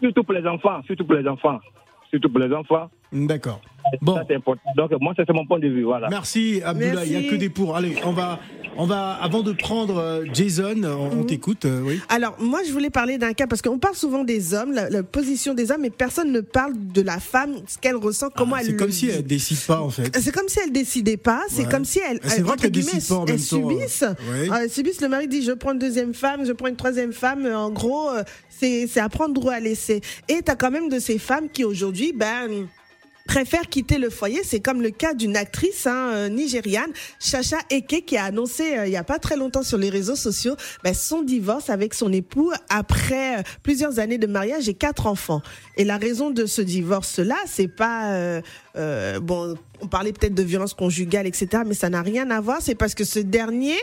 surtout 0.00 0.24
pour 0.24 0.34
les 0.34 0.46
enfants, 0.46 0.80
surtout 0.86 1.04
pour 1.04 1.14
les 1.16 1.28
enfants. 1.28 1.58
Surtout 2.10 2.30
pour 2.30 2.40
les 2.40 2.52
enfants. 2.54 2.90
D'accord. 3.12 3.60
Bon, 4.00 4.14
Ça, 4.16 4.24
c'est 4.28 4.36
important. 4.36 4.62
Donc, 4.76 4.90
moi, 5.00 5.12
ça, 5.16 5.24
c'est 5.26 5.32
mon 5.32 5.44
point 5.46 5.58
de 5.58 5.66
vue. 5.68 5.82
Voilà. 5.82 6.08
merci 6.08 6.60
Abdoulaye. 6.64 7.08
Il 7.10 7.18
n'y 7.18 7.26
a 7.26 7.30
que 7.30 7.34
des 7.34 7.48
pour. 7.50 7.76
Allez, 7.76 7.96
on 8.04 8.12
va, 8.12 8.38
on 8.76 8.86
va, 8.86 9.14
avant 9.20 9.42
de 9.42 9.52
prendre 9.52 9.98
euh, 9.98 10.24
Jason, 10.32 10.76
on, 10.84 11.18
on 11.20 11.24
t'écoute, 11.24 11.64
euh, 11.64 11.82
oui. 11.84 12.00
Alors, 12.08 12.36
moi, 12.38 12.60
je 12.64 12.72
voulais 12.72 12.90
parler 12.90 13.18
d'un 13.18 13.32
cas 13.32 13.48
parce 13.48 13.60
qu'on 13.60 13.78
parle 13.80 13.96
souvent 13.96 14.22
des 14.22 14.54
hommes, 14.54 14.72
la, 14.72 14.88
la 14.88 15.02
position 15.02 15.52
des 15.52 15.72
hommes, 15.72 15.80
mais 15.82 15.90
personne 15.90 16.30
ne 16.30 16.40
parle 16.40 16.74
de 16.76 17.02
la 17.02 17.18
femme, 17.18 17.56
ce 17.66 17.76
qu'elle 17.76 17.96
ressent, 17.96 18.28
comment 18.34 18.54
Ah, 18.56 18.60
elle 18.60 18.66
C'est 18.66 18.76
comme 18.76 18.92
si 18.92 19.08
elle 19.10 19.24
décide 19.26 19.58
pas, 19.66 19.80
en 19.80 19.90
fait. 19.90 20.16
C'est 20.16 20.32
comme 20.32 20.48
si 20.48 20.60
elle 20.64 20.72
décidait 20.72 21.16
pas. 21.16 21.42
C'est 21.48 21.64
Ouais. 21.64 21.68
comme 21.70 21.84
si 21.84 22.00
elle. 22.08 22.20
C'est 22.22 22.38
elle- 22.38 22.44
vrai 22.44 22.56
qu'elle 22.56 22.70
décide 22.70 23.06
pas 23.08 23.16
en 23.16 23.26
elle 23.26 23.32
même 23.32 23.38
temps, 23.38 23.42
subisse. 23.44 24.02
euh, 24.04 24.14
ouais. 24.32 24.48
Euh, 24.50 24.58
elle 24.62 24.70
subisse. 24.70 25.00
Le 25.00 25.08
mari 25.08 25.26
dit 25.26 25.42
je 25.42 25.52
prends 25.52 25.72
une 25.72 25.80
deuxième 25.80 26.14
femme, 26.14 26.46
je 26.46 26.52
prends 26.52 26.68
une 26.68 26.76
troisième 26.76 27.12
femme. 27.12 27.46
En 27.52 27.70
gros, 27.70 28.10
euh, 28.10 28.22
c'est 28.48 28.86
c'est 28.86 29.00
à 29.00 29.08
prendre 29.08 29.44
ou 29.44 29.50
à 29.50 29.58
laisser. 29.58 30.00
Et 30.28 30.40
t'as 30.44 30.54
quand 30.54 30.70
même 30.70 30.88
de 30.88 31.00
ces 31.00 31.18
femmes 31.18 31.48
qui 31.52 31.64
aujourd'hui, 31.64 32.12
ben 32.16 32.48
préfèrent 33.32 33.68
quitter 33.70 33.96
le 33.96 34.10
foyer. 34.10 34.42
C'est 34.44 34.60
comme 34.60 34.82
le 34.82 34.90
cas 34.90 35.14
d'une 35.14 35.38
actrice 35.38 35.86
hein, 35.86 36.10
euh, 36.12 36.28
nigériane, 36.28 36.90
Chacha 37.18 37.56
Eke, 37.70 38.04
qui 38.04 38.18
a 38.18 38.24
annoncé 38.24 38.76
euh, 38.76 38.86
il 38.86 38.92
y 38.92 38.96
a 38.98 39.04
pas 39.04 39.18
très 39.18 39.36
longtemps 39.36 39.62
sur 39.62 39.78
les 39.78 39.88
réseaux 39.88 40.16
sociaux 40.16 40.54
ben, 40.84 40.92
son 40.92 41.22
divorce 41.22 41.70
avec 41.70 41.94
son 41.94 42.12
époux 42.12 42.52
après 42.68 43.38
euh, 43.38 43.42
plusieurs 43.62 43.98
années 43.98 44.18
de 44.18 44.26
mariage 44.26 44.68
et 44.68 44.74
quatre 44.74 45.06
enfants. 45.06 45.40
Et 45.78 45.84
la 45.84 45.96
raison 45.96 46.28
de 46.28 46.44
ce 46.44 46.60
divorce-là, 46.60 47.36
c'est 47.46 47.68
pas 47.68 48.12
euh, 48.12 49.20
bon. 49.20 49.54
On 49.80 49.88
parlait 49.88 50.12
peut-être 50.12 50.34
de 50.34 50.42
violence 50.42 50.74
conjugale, 50.74 51.26
etc., 51.26 51.62
mais 51.66 51.74
ça 51.74 51.88
n'a 51.88 52.02
rien 52.02 52.30
à 52.30 52.40
voir. 52.40 52.58
C'est 52.60 52.76
parce 52.76 52.94
que 52.94 53.02
ce 53.02 53.18
dernier 53.18 53.76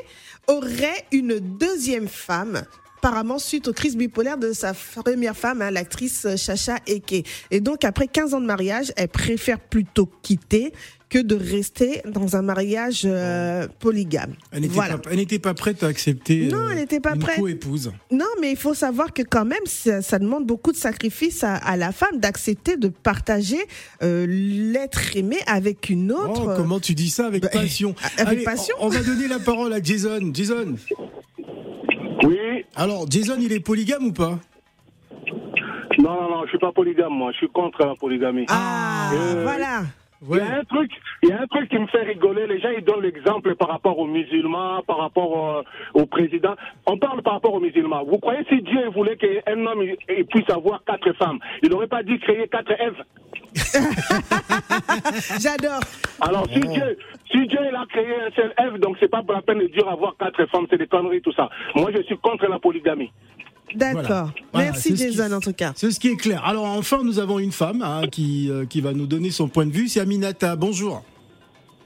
aurait 0.48 1.06
une 1.12 1.40
deuxième 1.40 2.08
femme 2.08 2.62
apparemment 3.00 3.40
suite 3.40 3.68
aux 3.68 3.74
crises 3.74 3.96
bipolaires 3.96 4.38
de 4.38 4.52
sa 4.52 4.74
première 4.74 5.36
femme, 5.36 5.62
hein, 5.62 5.72
l'actrice 5.72 6.28
Chacha 6.36 6.78
Eke. 6.86 7.26
Et 7.50 7.62
donc, 7.62 7.86
après 7.86 8.08
15 8.08 8.34
ans 8.34 8.42
de 8.42 8.46
mariage, 8.46 8.92
elle 8.98 9.08
préfère 9.08 9.60
plutôt 9.60 10.10
quitter 10.22 10.74
que 11.10 11.18
de 11.18 11.34
rester 11.34 12.02
dans 12.06 12.36
un 12.36 12.44
mariage 12.44 13.02
euh, 13.06 13.68
polygame. 13.80 14.36
Elle 14.52 14.62
n'était 14.62 14.74
Voilà. 14.76 14.98
pas, 15.42 15.54
prête 15.56 15.82
à 15.82 15.88
accepter. 15.88 16.50
Non, 16.50 16.58
euh, 16.60 16.70
elle 16.72 16.78
n'était 16.78 17.00
pas 17.00 17.14
une 17.16 17.20
prête. 17.20 17.40
co-épouse. 17.40 17.92
Non, 18.12 18.28
mais 18.42 18.52
il 18.52 18.58
faut 18.58 18.76
savoir 18.76 19.12
que 19.12 19.24
quand 19.24 19.46
même, 19.46 19.66
ça, 19.66 20.04
ça 20.04 20.20
demande 20.20 20.46
beaucoup 20.46 20.72
de 20.72 20.78
sacrifices 20.78 21.44
à, 21.44 21.56
à 21.56 21.78
la 21.78 21.92
femme 21.94 22.20
d'accepter 22.20 22.78
de 22.78 22.90
partager 22.90 23.58
euh, 24.04 24.28
l'être 24.30 25.16
aimé 25.16 25.38
avec 25.48 25.90
une 25.90 26.12
autre. 26.12 26.44
Oh, 26.46 26.52
comment 26.56 26.80
tu 26.80 26.94
dis 26.94 27.10
ça 27.10 27.26
avec 27.26 27.42
Bah, 27.42 27.50
passion? 27.54 27.96
avec 28.18 28.28
Allez, 28.28 28.44
passion. 28.44 28.76
On, 28.80 28.86
on 28.86 28.90
va 28.90 29.02
donner 29.02 29.28
la 29.28 29.40
parole 29.40 29.74
à 29.74 29.82
Jason. 29.82 30.30
Jason. 30.32 30.76
Oui, 32.30 32.64
Alors, 32.76 33.10
Jason, 33.10 33.38
il 33.40 33.52
est 33.52 33.60
polygame 33.60 34.06
ou 34.06 34.14
pas? 34.14 34.38
Non, 35.98 36.14
non, 36.14 36.30
non, 36.30 36.44
je 36.44 36.50
suis 36.50 36.60
pas 36.60 36.72
polygame, 36.72 37.12
moi. 37.12 37.32
Je 37.32 37.38
suis 37.38 37.50
contre 37.50 37.84
la 37.84 37.96
polygamie. 37.96 38.46
Ah, 38.50 39.10
Euh, 39.16 39.42
voilà. 39.42 39.82
Il 40.22 40.36
y 40.38 40.40
a 40.42 40.58
un 40.60 40.64
truc, 40.66 40.92
il 41.24 41.30
y 41.30 41.32
a 41.32 41.42
un 41.42 41.48
truc 41.48 41.70
qui 41.70 41.78
me 41.80 41.88
fait 41.88 42.02
rigoler. 42.04 42.46
Les 42.46 42.60
gens, 42.60 42.70
ils 42.78 42.84
donnent 42.84 43.02
l'exemple 43.04 43.56
par 43.56 43.70
rapport 43.70 43.98
aux 43.98 44.06
musulmans, 44.06 44.82
par 44.86 44.98
rapport 44.98 45.58
euh, 45.60 45.64
au 45.94 46.06
président. 46.06 46.56
On 46.86 46.98
parle 46.98 47.22
par 47.22 47.34
rapport 47.34 47.54
aux 47.54 47.60
musulmans. 47.62 48.04
Vous 48.04 48.18
croyez 48.20 48.44
si 48.50 48.62
Dieu 48.62 48.90
voulait 48.90 49.16
qu'un 49.16 49.66
homme 49.66 49.82
il- 49.84 49.98
il 50.18 50.26
puisse 50.26 50.50
avoir 50.50 50.84
quatre 50.84 51.14
femmes, 51.14 51.40
il 51.64 51.70
n'aurait 51.70 51.88
pas 51.88 52.04
dû 52.04 52.20
créer 52.20 52.48
quatre 52.50 52.72
Èves? 52.72 53.02
J'adore. 55.40 55.80
Alors 56.22 56.46
si 56.52 56.60
Dieu, 56.60 56.98
si 57.32 57.48
Dieu 57.48 57.60
il 57.70 57.76
a 57.76 57.86
créé 57.90 58.14
un 58.22 58.32
seul 58.36 58.54
Ève, 58.58 58.78
donc 58.80 58.98
c'est 59.00 59.08
pas 59.10 59.22
pour 59.24 59.34
la 59.34 59.42
peine 59.42 59.60
de 59.60 59.68
Dieu 59.68 59.88
avoir 59.88 60.16
quatre 60.18 60.46
femmes, 60.48 60.66
c'est 60.70 60.78
des 60.78 60.88
conneries 60.88 61.22
tout 61.22 61.32
ça. 61.34 61.50
Moi, 61.76 61.92
je 61.96 62.02
suis 62.04 62.18
contre 62.18 62.46
la 62.48 62.60
polygamie. 62.60 63.12
D'accord. 63.76 64.02
Voilà. 64.04 64.28
Voilà, 64.54 64.72
Merci 64.72 64.96
Jason 64.96 65.32
en 65.36 65.40
tout 65.40 65.54
cas. 65.54 65.74
C'est 65.76 65.92
ce 65.92 66.00
qui 66.00 66.10
est 66.10 66.16
clair. 66.18 66.44
Alors, 66.46 66.66
enfin, 66.66 67.04
nous 67.04 67.20
avons 67.20 67.40
une 67.40 67.52
femme 67.52 67.82
hein, 67.82 68.08
qui, 68.12 68.50
euh, 68.50 68.66
qui 68.66 68.82
va 68.82 68.94
nous 68.94 69.06
donner 69.08 69.32
son 69.32 69.48
point 69.48 69.66
de 69.66 69.72
vue. 69.72 69.88
C'est 69.88 70.00
Aminata. 70.00 70.56
Bonjour. 70.56 71.04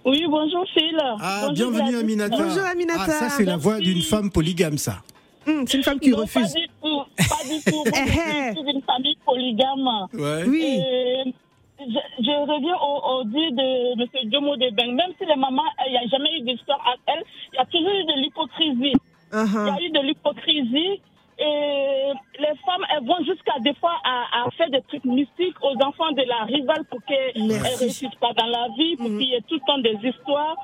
Oui, 0.05 0.21
bonjour 0.29 0.65
Phil. 0.73 0.97
Ah, 1.21 1.45
Bonjour, 1.47 1.71
bienvenue. 1.71 1.97
Aminata. 1.97 2.37
Bonjour, 2.37 2.63
Aminata. 2.63 3.01
Ah, 3.05 3.09
ça, 3.11 3.29
c'est 3.29 3.45
la 3.45 3.57
voix 3.57 3.79
d'une 3.79 4.01
femme 4.01 4.29
polygame, 4.31 4.77
ça. 4.77 5.01
Hum, 5.47 5.65
c'est 5.67 5.77
une 5.77 5.83
femme 5.83 5.99
qui 5.99 6.09
non, 6.11 6.17
refuse. 6.19 6.53
Pas 6.53 6.59
du 6.59 6.67
tout, 6.81 7.03
pas 7.17 7.43
du 7.49 7.63
tout. 7.71 7.83
Moi, 7.85 7.93
Eh, 7.93 8.09
je 8.09 8.49
eh. 8.49 8.53
suis 8.55 8.63
d'une 8.63 8.81
famille 8.83 9.17
polygame. 9.25 9.87
Ouais. 10.13 10.43
Oui. 10.47 10.63
Et 10.63 11.33
je, 11.79 11.99
je 12.23 12.31
reviens 12.31 12.75
au, 12.79 13.19
au 13.19 13.23
dit 13.25 13.51
de 13.51 14.01
M. 14.01 14.31
Jomo 14.31 14.55
Debeng. 14.55 14.93
Même 14.95 15.11
si 15.19 15.25
les 15.25 15.35
mamans, 15.35 15.63
il 15.85 15.91
n'y 15.91 15.97
a 15.97 16.07
jamais 16.07 16.29
eu 16.39 16.41
d'histoire 16.43 16.79
à 16.85 16.95
elle, 17.11 17.23
il 17.51 17.55
y 17.57 17.59
a 17.59 17.65
toujours 17.65 17.89
eu 17.91 18.05
de 18.05 18.21
l'hypocrisie. 18.21 18.93
Il 18.93 18.93
y 18.93 18.99
Uh-huh. 19.33 19.73
a 19.73 19.81
eu 19.81 19.89
de 19.89 19.99
l'hypocrisie. 20.07 21.01
Et 21.39 22.11
les 22.39 22.55
femmes, 22.65 22.85
elles 22.93 23.05
vont 23.05 23.17
jusqu'à 23.25 23.57
des 23.59 23.73
fois 23.75 23.95
à, 24.03 24.43
à 24.45 24.51
faire 24.51 24.69
des 24.69 24.81
trucs 24.83 25.03
mystiques 25.05 25.55
aux 25.63 25.75
enfants 25.83 26.11
de 26.11 26.21
la 26.27 26.43
rivale 26.45 26.83
pour 26.89 26.99
qu'elles 27.05 27.33
ne 27.47 27.53
réussissent 27.79 28.15
pas 28.21 28.33
dans 28.33 28.45
la 28.47 28.67
vie, 28.77 28.95
pour 28.97 29.09
Mhm. 29.09 29.19
qu'il 29.19 29.29
y 29.29 29.33
ait 29.35 29.41
tout 29.41 29.55
le 29.55 29.65
temps 29.65 29.79
des 29.79 29.97
histoires. 30.07 30.55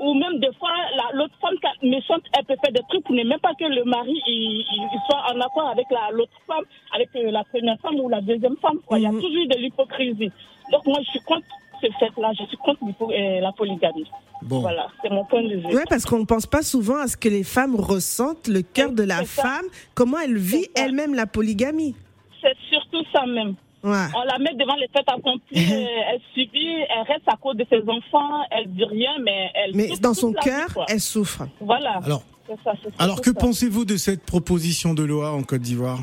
Ou 0.00 0.14
même 0.14 0.38
des 0.38 0.52
fois, 0.60 0.70
la- 0.94 1.10
l'autre 1.16 1.34
femme 1.40 1.56
méchante, 1.82 2.22
elle 2.36 2.44
peut 2.44 2.54
faire 2.62 2.72
des 2.72 2.82
trucs 2.88 3.02
pour 3.04 3.14
ne 3.16 3.24
même 3.24 3.40
pas 3.40 3.52
que 3.58 3.64
le 3.64 3.82
mari 3.82 4.22
il, 4.28 4.32
il- 4.70 4.88
il 4.94 5.00
soit 5.10 5.22
en 5.34 5.40
accord 5.40 5.68
avec 5.70 5.86
la- 5.90 6.10
l'autre 6.12 6.38
femme, 6.46 6.62
avec 6.94 7.08
euh, 7.16 7.32
la 7.32 7.42
première 7.42 7.78
femme 7.80 7.96
ou 7.98 8.08
la 8.08 8.20
deuxième 8.20 8.56
femme. 8.58 8.78
quoi. 8.86 8.98
Il 8.98 9.02
y 9.02 9.06
a 9.06 9.10
Mhm. 9.12 9.20
toujours 9.20 9.46
de 9.48 9.56
l'hypocrisie. 9.58 10.30
Donc 10.70 10.86
moi, 10.86 10.98
je 11.02 11.10
suis 11.10 11.20
contre 11.20 11.46
ce 11.80 11.86
fait-là. 11.98 12.32
Je 12.38 12.44
suis 12.46 12.56
contre 12.56 12.80
euh, 12.82 13.40
la 13.40 13.52
polygamie. 13.52 14.06
Bon. 14.42 14.60
Voilà, 14.60 14.88
c'est 15.02 15.10
mon 15.10 15.24
point 15.24 15.42
de 15.42 15.56
vue. 15.56 15.74
Ouais, 15.74 15.84
parce 15.88 16.04
qu'on 16.04 16.20
ne 16.20 16.24
pense 16.24 16.46
pas 16.46 16.62
souvent 16.62 16.98
à 16.98 17.08
ce 17.08 17.16
que 17.16 17.28
les 17.28 17.42
femmes 17.42 17.74
ressentent, 17.74 18.46
le 18.48 18.62
cœur 18.62 18.92
de 18.92 19.02
la 19.02 19.24
ça. 19.24 19.42
femme, 19.42 19.66
comment 19.94 20.18
elle 20.18 20.38
vit 20.38 20.66
elle-même 20.74 21.14
la 21.14 21.26
polygamie. 21.26 21.94
C'est 22.40 22.56
surtout 22.70 23.02
ça 23.12 23.26
même. 23.26 23.54
Ouais. 23.82 24.06
On 24.16 24.22
la 24.24 24.38
met 24.38 24.54
devant 24.54 24.74
les 24.76 24.88
fêtes 24.88 25.08
accomplies, 25.08 25.72
euh, 25.72 26.12
elle 26.12 26.20
subit, 26.34 26.66
elle 26.66 27.06
reste 27.06 27.28
à 27.28 27.36
cause 27.36 27.56
de 27.56 27.66
ses 27.70 27.80
enfants, 27.88 28.42
elle 28.50 28.68
dit 28.72 28.84
rien, 28.84 29.12
mais 29.22 29.50
elle. 29.54 29.70
Mais 29.74 29.90
dans 30.00 30.14
son 30.14 30.30
vie, 30.30 30.36
cœur, 30.42 30.84
elle 30.88 31.00
souffre. 31.00 31.44
Voilà. 31.60 32.00
Alors, 32.04 32.22
ça, 32.64 32.72
alors 32.98 33.20
que 33.20 33.30
pensez-vous 33.30 33.84
de 33.84 33.96
cette 33.96 34.24
proposition 34.24 34.94
de 34.94 35.04
loi 35.04 35.32
en 35.32 35.42
Côte 35.42 35.60
d'Ivoire? 35.62 36.00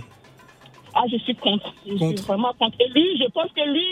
Ah, 0.98 1.04
je 1.12 1.18
suis 1.18 1.36
contre. 1.36 1.74
Je 1.86 1.98
suis 1.98 2.16
vraiment 2.26 2.54
contre. 2.58 2.78
Et 2.80 2.88
lui, 2.88 3.06
je 3.22 3.30
pense 3.32 3.52
que 3.52 3.70
lui, 3.70 3.86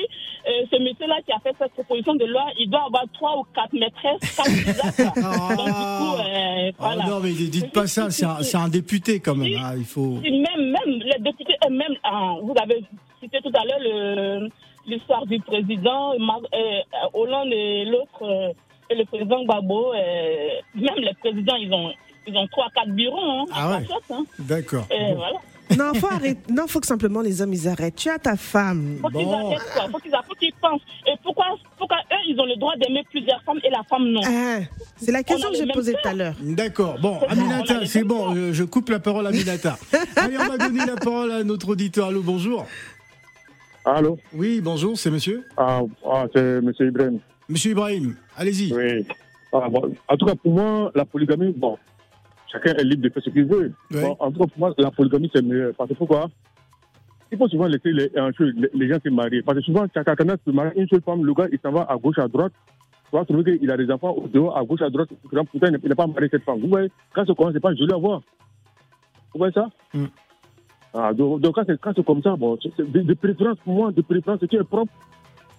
euh, 0.47 0.65
ce 0.71 0.79
monsieur-là 0.81 1.15
qui 1.25 1.33
a 1.33 1.39
fait 1.39 1.53
cette 1.59 1.73
proposition 1.73 2.15
de 2.15 2.23
loi, 2.25 2.45
il 2.57 2.69
doit 2.69 2.85
avoir 2.85 3.03
trois 3.13 3.37
ou 3.37 3.43
quatre 3.53 3.73
maîtresses. 3.73 4.37
Donc, 4.37 4.47
du 4.55 5.21
coup, 5.21 6.15
euh, 6.21 6.71
voilà. 6.79 7.05
non, 7.05 7.19
mais 7.19 7.33
dites 7.33 7.73
pas 7.73 7.87
ça, 7.87 8.09
c'est 8.09 8.55
un, 8.55 8.69
député 8.69 9.19
quand 9.19 9.35
même. 9.35 9.51
hein, 9.61 9.73
il 9.77 9.83
faut. 9.83 10.11
Même, 10.21 10.71
même 10.71 10.99
les 10.99 11.19
députés 11.19 11.55
eux-mêmes, 11.67 11.95
ah, 12.05 12.35
vous 12.41 12.53
avez 12.61 12.81
cité 13.21 13.39
tout 13.43 13.51
à 13.53 13.65
l'heure 13.65 14.49
l'histoire 14.87 15.25
du 15.25 15.39
président 15.41 16.17
Mar- 16.19 16.39
euh, 16.55 16.79
Hollande 17.13 17.51
et 17.51 17.83
l'autre, 17.85 18.53
et 18.89 18.95
le 18.95 19.03
président 19.05 19.43
Gbagbo. 19.43 19.91
même 19.93 20.99
les 20.99 21.13
présidents, 21.19 21.55
ils 21.57 21.73
ont, 21.73 21.91
ils 22.27 22.35
ont 22.37 22.47
trois, 22.47 22.67
quatre 22.73 22.91
bureaux 22.91 23.19
hein, 23.19 23.45
Ah 23.53 23.71
ouais. 23.71 23.85
Hein. 24.09 24.23
D'accord. 24.39 24.85
Et 24.91 25.13
voilà. 25.13 25.39
Non, 25.77 25.93
faut 25.95 26.07
arrêter. 26.07 26.39
Non, 26.51 26.67
faut 26.67 26.79
que 26.79 26.87
simplement 26.87 27.21
les 27.21 27.41
hommes 27.41 27.53
ils 27.53 27.67
arrêtent. 27.67 27.95
Tu 27.95 28.09
as 28.09 28.19
ta 28.19 28.35
femme. 28.35 28.97
Faut 29.01 29.09
qu'ils 29.09 29.25
Bon. 29.25 29.47
arrêtent, 29.51 29.61
quoi. 29.73 29.89
Faut 29.91 29.97
qu'ils 29.99 30.11
faut 30.11 30.35
qu'ils 30.35 30.53
pensent. 30.61 30.81
Et 31.07 31.13
pourquoi, 31.23 31.45
pourquoi 31.77 31.97
eux, 32.11 32.15
ils 32.27 32.39
ont 32.39 32.45
le 32.45 32.55
droit 32.57 32.73
d'aimer 32.77 33.03
plusieurs 33.09 33.41
femmes 33.43 33.59
et 33.63 33.69
la 33.69 33.81
femme 33.89 34.05
non? 34.09 34.21
Ah, 34.25 34.59
c'est 34.97 35.11
la 35.11 35.23
question 35.23 35.49
que 35.49 35.55
j'ai 35.57 35.65
posée 35.67 35.93
tout 35.93 36.07
à 36.07 36.13
l'heure. 36.13 36.35
D'accord. 36.41 36.97
Bon, 37.01 37.19
Aminata, 37.27 37.85
c'est 37.85 38.03
bon. 38.03 38.35
Je, 38.35 38.53
je 38.53 38.63
coupe 38.63 38.89
la 38.89 38.99
parole 38.99 39.25
à 39.25 39.29
Aminata. 39.29 39.77
Allez, 40.17 40.37
on 40.37 40.45
va 40.45 40.57
donner 40.57 40.85
la 40.85 40.95
parole 40.95 41.31
à 41.31 41.43
notre 41.43 41.69
auditeur. 41.69 42.07
Allô, 42.09 42.21
bonjour. 42.21 42.65
Allô? 43.85 44.17
Oui, 44.33 44.61
bonjour, 44.61 44.97
c'est 44.97 45.11
monsieur 45.11 45.43
Ah, 45.57 45.81
ah, 46.09 46.25
c'est 46.33 46.39
M. 46.57 46.71
Ibrahim. 46.79 47.19
Monsieur 47.49 47.71
Ibrahim, 47.71 48.15
allez-y. 48.37 48.73
Oui. 48.73 49.05
Ah, 49.51 49.67
bon, 49.69 49.93
en 50.07 50.17
tout 50.17 50.25
cas, 50.25 50.35
pour 50.35 50.53
moi, 50.53 50.91
la 50.95 51.03
polygamie, 51.05 51.53
bon, 51.55 51.77
chacun 52.53 52.73
est 52.73 52.83
libre 52.83 53.03
de 53.03 53.09
faire 53.09 53.23
ce 53.23 53.29
qu'il 53.29 53.45
veut. 53.45 53.73
Oui. 53.91 54.01
Bon, 54.01 54.15
en 54.19 54.31
tout 54.31 54.39
cas, 54.39 54.47
pour 54.47 54.59
moi, 54.59 54.73
la 54.77 54.91
polygamie, 54.91 55.29
c'est 55.33 55.43
mieux. 55.43 55.73
Parce 55.77 55.89
que 55.89 55.95
pourquoi? 55.95 56.29
Il 57.31 57.37
faut 57.37 57.47
souvent 57.47 57.65
laisser 57.65 57.91
les, 57.91 58.09
gens 58.87 58.99
se 59.03 59.09
marier. 59.09 59.41
Parce 59.41 59.57
que 59.57 59.63
souvent, 59.63 59.85
chacun 59.93 60.15
se 60.15 60.51
marier 60.51 60.79
une 60.79 60.87
seule 60.87 61.01
femme, 61.01 61.25
le 61.25 61.33
gars, 61.33 61.47
il 61.51 61.59
s'en 61.59 61.71
va 61.71 61.81
à 61.89 61.97
gauche, 61.97 62.19
à 62.19 62.27
droite. 62.27 62.53
Tu 63.09 63.17
vas 63.17 63.25
trouver 63.25 63.57
qu'il 63.57 63.71
a 63.71 63.77
des 63.77 63.89
enfants 63.91 64.11
au 64.11 64.27
dehors, 64.27 64.57
à 64.57 64.63
gauche, 64.63 64.81
à 64.81 64.89
droite. 64.89 65.09
Pourtant, 65.23 65.67
il 65.67 65.89
n'est 65.89 65.95
pas 65.95 66.07
marié 66.07 66.29
cette 66.29 66.43
femme. 66.43 66.59
Vous 66.59 66.67
voyez, 66.69 66.91
quand 67.13 67.25
ça, 67.25 67.33
c'est 67.51 67.59
pas 67.59 67.73
joli 67.73 67.91
à 67.91 67.97
voir. 67.97 68.21
Vous 69.33 69.39
voyez 69.39 69.53
ça? 69.53 69.67
Mm. 69.95 70.05
ah, 70.93 71.13
donc, 71.13 71.41
donc, 71.41 71.55
quand 71.55 71.63
c'est 71.65 72.05
comme 72.05 72.21
ça, 72.21 72.35
bon, 72.35 72.55
de, 72.55 73.01
de 73.01 73.13
préférence 73.15 73.57
pour 73.63 73.73
moi, 73.73 73.91
de 73.91 74.01
préférence, 74.03 74.39
ce 74.39 74.45
qui 74.45 74.55
est 74.55 74.63
propre, 74.63 74.91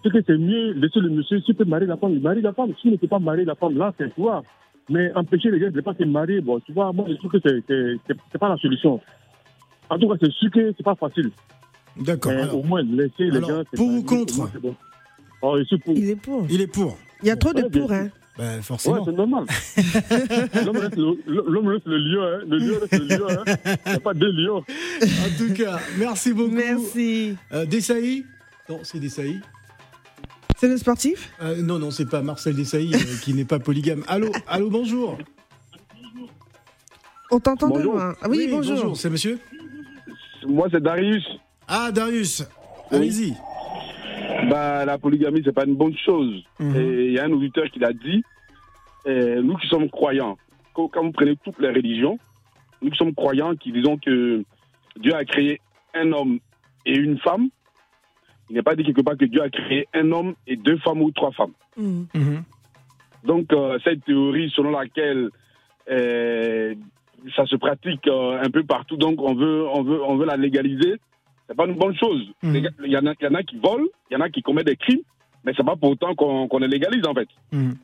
c'est 0.05 0.13
que 0.13 0.23
c'est 0.27 0.39
mieux 0.39 0.73
laisser 0.73 1.01
le 1.01 1.09
monsieur, 1.09 1.41
peut 1.55 1.65
marier 1.65 1.87
la 1.87 1.97
femme, 1.97 2.13
il 2.13 2.21
marie 2.21 2.43
la 2.43 2.53
femme. 2.53 2.73
S'il 2.81 2.93
ne 2.93 2.97
peut 2.97 3.09
pas 3.09 3.19
marier 3.19 3.45
la 3.45 3.55
femme, 3.55 3.77
là, 3.77 3.93
c'est 3.99 4.15
toi. 4.15 4.43
Mais 4.91 5.11
empêcher 5.15 5.51
les 5.51 5.59
gens 5.61 5.71
de 5.71 5.77
ne 5.77 5.81
pas 5.81 5.95
se 5.95 6.05
marier, 6.05 6.41
bon, 6.41 6.61
tu 6.61 6.73
vois, 6.73 6.93
moi, 6.93 7.07
je 7.09 7.15
trouve 7.15 7.31
que 7.33 7.39
c'est- 7.45 8.39
pas 8.39 8.49
la 8.51 8.57
solution. 8.59 9.01
En 9.89 9.99
tout 9.99 10.09
cas, 10.09 10.15
c'est 10.21 10.31
sûr 10.33 10.51
que 10.51 10.73
c'est 10.77 10.83
pas 10.83 10.95
facile. 10.95 11.31
D'accord. 11.97 12.33
Au 12.55 12.63
moins, 12.63 12.83
laisser 12.83 13.13
les 13.31 13.37
alors, 13.37 13.49
gens. 13.51 13.63
se 13.71 13.77
pour 13.77 13.87
ou 13.87 13.91
marier, 13.93 14.05
contre 14.07 14.61
bon. 14.61 14.75
Oh, 15.43 15.57
je 15.59 15.65
suis 15.65 15.79
pour. 15.79 15.95
Il 15.97 16.11
est 16.11 16.17
pour. 16.17 16.47
il 16.51 16.61
est 16.61 16.67
pour. 16.67 16.99
Il 17.23 17.29
y 17.29 17.31
a 17.31 17.37
trop 17.37 17.53
de 17.53 17.63
Ouais, 17.63 17.71
pour, 17.71 17.93
hein. 17.93 18.09
Ben, 18.37 18.57
Ouais, 18.57 18.63
forcément. 18.63 19.05
c'est 19.05 19.13
normal. 19.13 19.45
L'homme 20.67 20.77
reste 20.79 20.97
le, 20.97 21.17
l'homme 21.49 21.69
reste 21.69 21.87
le 21.87 21.99
lion, 21.99 22.23
hein. 22.23 22.41
Le 22.49 22.59
lion 22.59 22.75
reste 22.81 22.99
le 22.99 23.17
lion, 23.17 23.27
hein. 23.29 23.55
Il 23.87 23.91
n'y 23.91 23.97
a 23.97 24.01
pas 24.01 24.13
deux 24.15 24.33
lions. 24.33 24.57
en 24.59 25.39
tout 25.39 25.53
cas, 25.55 25.79
merci 25.99 26.33
beaucoup. 26.33 26.51
Merci. 26.55 27.37
Euh, 27.53 27.65
Non, 28.69 28.81
c'est 28.83 28.99
Desailly. 28.99 29.41
C'est 30.65 30.71
le 30.71 30.79
sportif? 30.79 31.31
Euh, 31.43 31.61
non, 31.61 31.79
non, 31.79 31.91
c'est 31.91 32.09
pas 32.09 32.23
Marcel 32.23 32.55
Desailly 32.55 32.95
euh, 32.95 33.21
qui 33.23 33.35
n'est 33.35 33.45
pas 33.45 33.59
polygame. 33.59 34.03
Allô, 34.09 34.33
allô, 34.49 34.71
bonjour. 34.71 35.19
On 37.31 37.39
t'entend 37.39 37.69
de 37.69 37.75
Bonjour. 37.75 37.93
loin. 37.93 38.15
Ah 38.23 38.29
oui, 38.31 38.49
bonjour. 38.51 38.97
C'est 38.97 39.11
monsieur? 39.11 39.39
Moi, 40.49 40.69
c'est 40.73 40.83
Darius. 40.83 41.23
Ah, 41.69 41.93
Darius. 41.93 42.45
Allez-y. 42.91 43.35
Bah, 44.49 44.87
la 44.87 44.97
polygamie, 44.97 45.43
c'est 45.45 45.53
pas 45.53 45.67
une 45.67 45.77
bonne 45.77 45.99
chose. 45.99 46.43
Mhm. 46.59 46.77
Et 46.77 47.07
il 47.09 47.13
y 47.13 47.19
a 47.19 47.25
un 47.25 47.33
auditeur 47.33 47.65
qui 47.71 47.79
l'a 47.79 47.93
dit. 47.93 48.25
Et 49.05 49.37
nous 49.43 49.59
qui 49.59 49.69
sommes 49.69 49.91
croyants, 49.91 50.39
quand, 50.73 50.89
quand 50.89 51.03
vous 51.05 51.13
prenez 51.13 51.37
toutes 51.45 51.59
les 51.59 51.69
religions, 51.69 52.19
nous 52.81 52.89
qui 52.89 52.97
sommes 52.97 53.15
croyants, 53.15 53.55
qui 53.55 53.71
disons 53.71 53.99
que 53.99 54.43
Dieu 54.99 55.15
a 55.15 55.27
créé 55.27 55.61
un 55.93 56.11
homme 56.13 56.39
et 56.87 56.97
une 56.97 57.19
femme, 57.19 57.51
il 58.51 58.55
n'est 58.57 58.63
pas 58.63 58.75
dit 58.77 58.85
quelque 58.85 59.01
part 59.03 59.17
que 59.17 59.25
Dieu 59.25 59.43
a 59.43 59.49
créé 59.49 59.87
un 59.95 60.11
homme 60.13 60.35
et 60.47 60.57
deux 60.57 60.77
femmes 60.79 61.03
ou 61.03 61.11
trois 61.11 61.33
femmes. 61.33 61.53
Mhm. 61.77 62.07
Mhm. 62.15 62.43
Donc, 63.25 63.53
euh, 63.53 63.79
cette 63.85 64.05
théorie 64.05 64.51
selon 64.55 64.71
laquelle 64.71 65.31
euh, 65.91 66.75
ça 67.37 67.47
se 67.47 67.57
pratique 67.57 68.07
euh, 68.07 68.39
un 68.43 68.51
peu 68.51 68.65
partout, 68.65 68.97
donc 68.97 69.21
on 69.21 69.35
veut, 69.35 69.67
on 69.69 69.83
veut, 69.83 70.03
on 70.03 70.17
veut 70.17 70.27
la 70.27 70.37
légaliser, 70.37 70.97
c'est 71.49 71.57
pas 71.57 71.67
une 71.67 71.75
bonne 71.77 71.97
chose. 71.97 72.23
Gars, 72.43 72.71
Il 72.85 72.93
y, 72.93 72.97
en 72.99 73.07
a- 73.07 73.15
il 73.19 73.25
y 73.25 73.27
en 73.29 73.35
a 73.35 73.43
qui 73.43 73.57
volent, 73.57 73.87
il 74.11 74.15
y 74.15 74.17
en 74.17 74.21
a 74.21 74.29
qui 74.31 74.43
commettent 74.43 74.67
des 74.67 74.77
crimes, 74.77 75.01
mais 75.45 75.53
c'est 75.57 75.65
pas 75.65 75.77
pour 75.77 75.91
autant 75.91 76.15
qu'on 76.15 76.59
les 76.59 76.69
légalise 76.69 77.07
en 77.07 77.15
fait. 77.15 77.29
Mhm. 77.53 77.75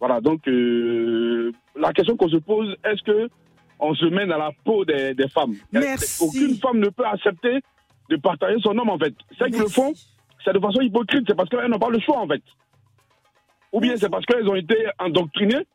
Voilà, 0.00 0.20
donc 0.20 0.46
euh, 0.48 1.52
la 1.74 1.92
question 1.94 2.16
qu'on 2.16 2.28
se 2.28 2.36
pose, 2.36 2.76
est-ce 2.84 3.02
que 3.02 3.28
on 3.78 3.94
se 3.94 4.04
met 4.06 4.26
dans 4.26 4.38
la 4.38 4.50
peau 4.64 4.84
des, 4.84 5.14
des 5.14 5.28
femmes? 5.28 5.54
Merci. 5.72 6.22
Aucune 6.22 6.56
femme 6.56 6.78
ne 6.80 6.88
peut 6.90 7.06
accepter 7.06 7.60
de 8.10 8.16
partager 8.16 8.60
son 8.60 8.76
homme 8.78 8.90
en 8.90 8.98
fait. 8.98 9.14
Celles 9.38 9.50
qui 9.50 9.58
le 9.58 9.68
font, 9.68 9.92
c'est 10.44 10.52
de 10.52 10.60
façon 10.60 10.80
hypocrite, 10.80 11.24
c'est 11.26 11.34
parce 11.36 11.48
qu'elles 11.48 11.70
n'ont 11.70 11.78
pas 11.78 11.90
le 11.90 12.00
choix 12.00 12.18
en 12.18 12.28
fait. 12.28 12.42
Ou 13.72 13.80
bien 13.80 13.96
c'est 13.96 14.08
parce 14.08 14.24
qu'elles 14.26 14.48
ont 14.48 14.54
été 14.54 14.76
endoctrinées 14.98 15.66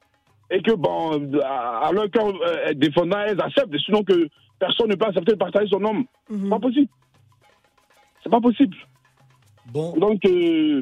et 0.50 0.62
que, 0.62 0.74
bon, 0.74 1.39
à 1.44 1.88
à 1.88 1.91
leur 1.91 2.10
cœur 2.10 2.28
euh, 2.28 2.74
défendant, 2.74 3.20
elles 3.26 3.41
acceptent, 3.41 3.78
sinon 3.80 4.04
que 4.04 4.28
personne 4.60 4.89
ne 4.89 4.96
peut 4.96 5.06
accepter 5.06 5.34
de 5.34 5.38
partager 5.38 5.67
son 5.70 5.84
homme. 5.84 6.06
Mhm. 6.30 6.44
C'est 6.44 6.50
pas 6.50 6.60
possible. 6.60 6.88
C'est 8.24 8.30
pas 8.30 8.41
possible. 8.41 8.78
Bon, 9.72 9.94
Donc, 9.98 10.26
euh, 10.26 10.82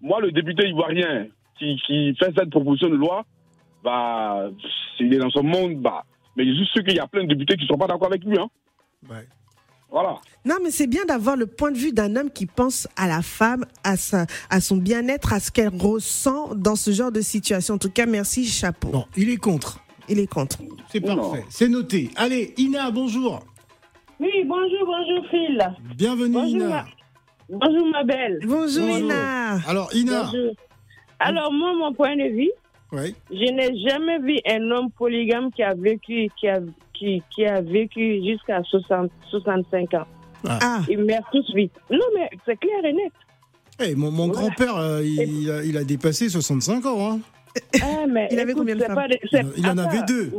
moi, 0.00 0.20
le 0.20 0.32
député 0.32 0.68
ivoirien 0.68 1.26
qui, 1.58 1.76
qui 1.86 2.14
fait 2.16 2.32
cette 2.36 2.50
proposition 2.50 2.88
de 2.88 2.96
loi, 2.96 3.24
bah, 3.84 4.48
s'il 4.96 5.12
est 5.12 5.18
dans 5.18 5.30
son 5.30 5.42
monde, 5.42 5.76
bah, 5.76 6.04
mais 6.36 6.46
je 6.46 6.54
suis 6.54 6.66
sûr 6.66 6.84
qu'il 6.84 6.96
y 6.96 7.00
a 7.00 7.06
plein 7.06 7.24
de 7.24 7.28
députés 7.28 7.56
qui 7.56 7.64
ne 7.64 7.68
sont 7.68 7.78
pas 7.78 7.86
d'accord 7.86 8.08
avec 8.08 8.24
lui. 8.24 8.38
Hein. 8.38 8.48
ouais. 9.10 9.26
Voilà. 9.90 10.16
Non, 10.44 10.56
mais 10.62 10.70
c'est 10.70 10.86
bien 10.86 11.04
d'avoir 11.04 11.36
le 11.36 11.46
point 11.46 11.72
de 11.72 11.76
vue 11.76 11.92
d'un 11.92 12.14
homme 12.16 12.30
qui 12.30 12.46
pense 12.46 12.86
à 12.96 13.08
la 13.08 13.22
femme, 13.22 13.64
à, 13.82 13.96
sa, 13.96 14.26
à 14.48 14.60
son 14.60 14.76
bien-être, 14.76 15.32
à 15.32 15.40
ce 15.40 15.50
qu'elle 15.50 15.68
ressent 15.76 16.54
dans 16.54 16.76
ce 16.76 16.92
genre 16.92 17.10
de 17.12 17.20
situation. 17.20 17.74
En 17.74 17.78
tout 17.78 17.90
cas, 17.90 18.06
merci, 18.06 18.46
chapeau. 18.46 18.88
Bon, 18.88 19.04
il 19.16 19.30
est 19.30 19.36
contre. 19.36 19.80
Il 20.08 20.18
est 20.18 20.26
contre. 20.26 20.58
C'est 20.92 21.04
Non. 21.04 21.16
parfait. 21.16 21.44
C'est 21.50 21.68
noté. 21.68 22.10
Allez, 22.16 22.54
Ina, 22.56 22.90
bonjour. 22.90 23.40
Oui, 24.20 24.30
bonjour, 24.46 24.86
bonjour 24.86 25.26
Phil. 25.30 25.58
Bienvenue, 25.96 26.32
Bonjour, 26.34 26.48
Ina. 26.56 26.68
ma- 26.68 26.86
Bonjour 27.48 27.86
ma 27.90 28.04
belle. 28.04 28.38
Bonjour, 28.44 28.86
Bonjour. 28.86 28.98
Ina. 29.06 29.54
Alors, 29.66 29.94
Ina. 29.94 30.24
Bonjour. 30.24 30.52
Alors 31.18 31.52
moi, 31.52 31.74
mon 31.74 31.92
point 31.92 32.16
de 32.16 32.28
vue, 32.34 32.50
Ouais. 32.92 33.14
je 33.30 33.36
n'ai 33.52 33.88
jamais 33.88 34.18
vu 34.20 34.36
un 34.46 34.70
homme 34.70 34.90
polygame 34.92 35.50
qui 35.52 35.62
a 35.62 35.74
vécu, 35.74 36.28
qui 36.38 36.48
a, 36.48 36.60
qui, 37.00 37.22
qui 37.34 37.44
a 37.46 37.60
vécu 37.62 38.22
jusqu'à 38.24 38.62
60, 38.62 39.10
65 39.30 39.94
ans. 39.94 40.06
Ah, 40.48 40.80
Ils 40.88 40.98
meurent 40.98 41.28
tous 41.32 41.50
vite. 41.54 41.72
Non, 41.90 41.98
mais 42.14 42.28
c'est 42.46 42.56
clair 42.60 42.84
et 42.84 42.92
net. 42.92 43.12
Eh, 43.82 43.94
mon 43.94 44.10
mon 44.10 44.28
grand-père, 44.28 44.76
euh, 44.76 45.02
il, 45.02 45.42
il 45.42 45.50
a, 45.50 45.64
il 45.64 45.76
a 45.78 45.84
dépassé 45.84 46.28
65 46.28 46.84
ans. 46.86 47.12
hein. 47.12 47.18
Ah, 47.82 48.04
mais 48.08 48.28
Il 48.30 48.38
avait 48.38 48.52
écoute, 48.52 48.60
combien 48.68 48.76
de 48.76 48.84
femmes 48.84 49.08
Il 49.56 49.66
en 49.66 49.78
avait 49.78 50.02
deux. 50.06 50.30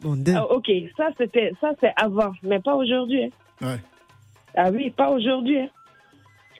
bon. 0.00 0.16
Ah, 0.34 0.44
ok, 0.52 0.70
ça 0.96 1.08
c'était, 1.18 1.52
ça 1.60 1.70
c'est 1.80 1.92
avant, 1.96 2.30
mais 2.44 2.60
pas 2.60 2.76
aujourd'hui. 2.76 3.24
hein. 3.24 3.66
Ouais. 3.66 3.80
Ah 4.56 4.70
oui, 4.72 4.90
pas 4.90 5.10
aujourd'hui. 5.10 5.58
hein. 5.58 5.68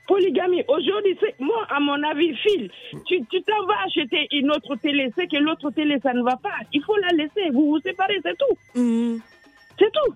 Polygamie, 0.09 0.63
aujourd'hui, 0.67 1.15
c'est 1.21 1.35
moi, 1.39 1.61
à 1.69 1.79
mon 1.79 2.01
avis, 2.03 2.35
Phil, 2.43 2.69
tu 3.07 3.21
tu 3.31 3.41
t'en 3.43 3.63
vas 3.67 3.75
acheter 3.85 4.27
une 4.31 4.49
autre 4.49 4.75
télé, 4.81 5.11
c'est 5.15 5.27
que 5.27 5.37
l'autre 5.37 5.69
télé, 5.69 5.97
ça 6.01 6.13
ne 6.13 6.23
va 6.23 6.35
pas. 6.35 6.57
Il 6.73 6.81
faut 6.83 6.97
la 6.97 7.09
laisser, 7.15 7.51
vous 7.53 7.67
vous 7.69 7.79
séparez, 7.79 8.19
c'est 8.25 8.35
tout. 8.37 8.79
Mhm. 8.81 9.19
C'est 9.77 9.91
tout. 9.93 10.13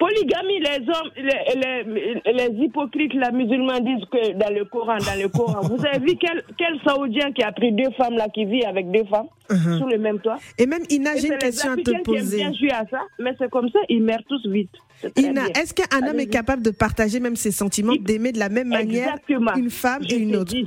Polygamie, 0.00 0.58
les 0.58 0.80
hommes, 0.88 1.10
les, 1.16 1.84
les, 1.84 2.32
les 2.32 2.64
hypocrites, 2.64 3.14
les 3.14 3.30
musulmans 3.32 3.78
disent 3.80 4.04
que 4.10 4.32
dans 4.32 4.52
le 4.52 4.64
Coran, 4.64 4.96
dans 4.96 5.22
le 5.22 5.28
Coran, 5.28 5.60
vous 5.70 5.86
avez 5.86 5.98
vu 6.00 6.16
quel, 6.16 6.42
quel 6.58 6.80
Saoudien 6.84 7.30
qui 7.32 7.42
a 7.44 7.52
pris 7.52 7.70
deux 7.72 7.90
femmes 7.96 8.16
là, 8.16 8.26
qui 8.34 8.44
vit 8.44 8.64
avec 8.64 8.90
deux 8.90 9.04
femmes 9.04 9.28
Mhm. 9.50 9.78
sous 9.78 9.86
le 9.86 9.98
même 9.98 10.20
toit? 10.20 10.38
Et 10.58 10.64
même, 10.66 10.84
Ina, 10.90 11.16
j'ai 11.16 11.26
une 11.28 11.32
les 11.34 11.38
question 11.38 11.72
à 11.72 11.76
te 11.76 11.80
Africains 11.82 12.02
qui 12.02 12.10
aiment 12.16 12.22
poser. 12.22 12.36
bien 12.38 12.52
jouer 12.54 12.70
à 12.72 12.86
ça, 12.90 13.00
mais 13.18 13.32
c'est 13.38 13.50
comme 13.50 13.68
ça, 13.68 13.78
ils 13.90 14.02
meurent 14.02 14.24
tous 14.26 14.40
vite. 14.48 14.70
Ina, 15.16 15.46
est-ce 15.54 15.74
qu'un 15.74 16.06
homme 16.08 16.18
est 16.20 16.26
capable 16.28 16.62
de 16.62 16.70
partager 16.70 17.20
même 17.20 17.36
ses 17.36 17.50
sentiments, 17.50 17.94
d'aimer 18.00 18.32
de 18.32 18.38
la 18.38 18.48
même 18.48 18.68
manière 18.68 19.08
Exactement. 19.08 19.54
une 19.54 19.70
femme 19.70 20.02
Je 20.08 20.14
et 20.14 20.18
une 20.18 20.36
autre? 20.36 20.52
dis. 20.52 20.64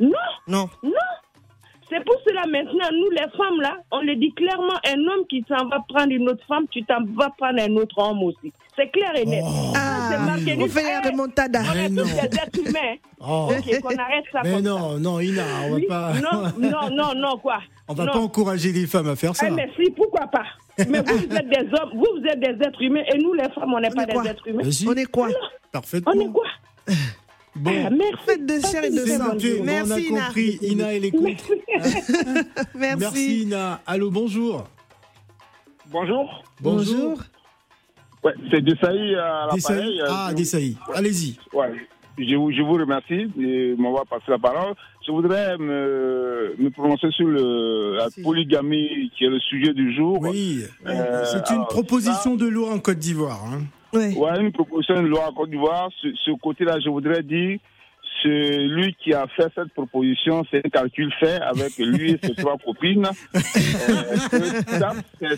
Non, 0.00 0.10
Non. 0.48 0.70
non. 0.82 0.90
C'est 1.90 2.02
pour 2.04 2.16
cela 2.26 2.42
maintenant, 2.46 2.88
nous 2.92 3.10
les 3.10 3.28
femmes 3.36 3.60
là, 3.60 3.76
on 3.90 4.00
le 4.00 4.16
dit 4.16 4.32
clairement, 4.34 4.74
un 4.86 4.98
homme 4.98 5.26
qui 5.28 5.44
s'en 5.48 5.66
va 5.68 5.84
prendre 5.88 6.10
une 6.12 6.28
autre 6.28 6.44
femme, 6.48 6.64
tu 6.70 6.82
t'en 6.84 7.04
vas 7.14 7.30
prendre 7.38 7.60
un 7.60 7.76
autre 7.76 7.98
homme 7.98 8.22
aussi. 8.22 8.52
C'est 8.76 8.90
clair 8.90 9.12
et 9.14 9.24
net. 9.26 9.44
Ça, 9.72 9.80
c'est 10.10 10.18
marqué 10.18 10.56
on 10.58 10.66
fait 10.66 10.82
la 10.82 11.00
part. 11.02 11.10
remontada. 11.12 11.60
On 11.70 11.78
est 11.78 11.88
tous 11.88 11.94
des 12.04 12.38
êtres 12.38 12.58
humains. 12.68 12.94
Oh. 13.26 13.48
Ok, 13.50 13.80
qu'on 13.80 13.96
arrête 13.96 14.24
ça 14.30 14.40
Mais 14.44 14.52
comme 14.52 14.62
non, 14.64 14.98
non, 14.98 15.18
Ina, 15.18 15.42
on 15.64 15.70
va 15.70 15.74
Oui, 15.76 15.86
pas. 15.86 16.12
Non, 16.12 16.42
non, 16.58 16.90
non, 16.94 17.14
non, 17.16 17.38
quoi. 17.38 17.56
On 17.88 17.94
va 17.94 18.04
Non. 18.04 18.12
pas 18.12 18.18
encourager 18.18 18.70
les 18.70 18.86
femmes 18.86 19.08
à 19.08 19.16
faire 19.16 19.34
ça. 19.34 19.46
Eh, 19.48 19.50
mais 19.50 19.70
si, 19.80 19.90
pourquoi 19.92 20.26
pas 20.26 20.44
Mais 20.76 21.00
vous, 21.00 21.16
vous 21.16 21.34
êtes 21.34 21.48
des 21.48 21.66
hommes, 21.72 21.90
vous, 21.94 22.06
vous 22.18 22.26
êtes 22.26 22.38
des 22.40 22.66
êtres 22.66 22.82
humains, 22.82 23.02
et 23.14 23.16
nous, 23.16 23.32
les 23.32 23.48
femmes, 23.48 23.72
on 23.74 23.80
n'est 23.80 23.88
pas 23.88 24.04
des 24.04 24.28
êtres 24.28 24.46
humains. 24.46 24.62
On 24.86 24.92
est 24.94 25.04
quoi? 25.06 25.28
Parfaitement. 25.72 26.12
On 26.14 26.20
est 26.20 26.32
quoi? 26.32 26.44
Bon. 27.56 27.70
Ah, 27.86 27.90
Merci. 27.90 28.14
Faites 28.26 28.46
de 28.46 28.60
chair 28.60 28.84
et 28.84 28.90
de 28.90 29.06
sang. 29.06 29.24
Bon, 29.28 29.38
on 29.60 29.62
a 29.62 29.64
Merci, 29.64 30.08
Ina. 30.08 30.20
compris. 30.26 30.58
Ina, 30.62 30.92
elle 30.94 31.04
écoute. 31.04 31.44
Merci. 32.74 32.98
Merci, 32.98 33.42
Ina. 33.42 33.80
Allô, 33.86 34.10
bonjour. 34.10 34.66
Bonjour. 35.90 36.42
Bonjour. 36.60 37.18
Ouais, 38.24 38.32
c'est 38.50 38.62
Desailly 38.62 39.14
à 39.16 39.48
l'appareil. 39.52 40.02
Ah, 40.08 40.32
Desailly. 40.34 40.76
Allez-y. 40.94 41.38
Ouais. 41.52 41.72
Je 42.16 42.36
vous, 42.36 42.52
je 42.52 42.62
vous 42.62 42.74
remercie 42.74 43.26
de 43.36 43.74
m'avoir 43.80 44.06
passé 44.06 44.24
la 44.28 44.38
parole. 44.38 44.74
Je 45.06 45.10
voudrais 45.12 45.58
me, 45.58 46.54
me 46.58 46.70
prononcer 46.70 47.10
sur 47.10 47.26
le, 47.26 47.96
la 47.96 48.06
polygamie 48.22 49.10
qui 49.16 49.24
est 49.24 49.28
le 49.28 49.40
sujet 49.40 49.74
du 49.74 49.94
jour. 49.94 50.18
Oui. 50.20 50.62
Euh, 50.86 51.24
C'est 51.24 51.50
une 51.50 51.56
alors, 51.56 51.68
proposition 51.68 52.36
de 52.36 52.46
loi 52.46 52.70
en 52.72 52.78
Côte 52.78 52.98
d'Ivoire. 52.98 53.42
hein. 53.52 53.62
Ouais, 53.94 54.40
une 54.40 54.52
proposition 54.52 55.02
de 55.02 55.08
loi 55.08 55.28
en 55.28 55.32
Côte 55.32 55.50
d'Ivoire. 55.50 55.90
Ce, 56.02 56.08
ce 56.24 56.30
côté-là, 56.32 56.78
je 56.80 56.88
voudrais 56.88 57.22
dire, 57.22 57.58
celui 58.22 58.94
qui 58.94 59.12
a 59.12 59.26
fait 59.36 59.48
cette 59.54 59.72
proposition, 59.74 60.44
c'est 60.50 60.64
un 60.64 60.70
calcul 60.70 61.12
fait 61.20 61.40
avec 61.40 61.76
lui 61.78 62.12
et 62.12 62.20
ses 62.22 62.34
trois 62.34 62.56
copines. 62.58 63.08
Euh, 65.20 65.36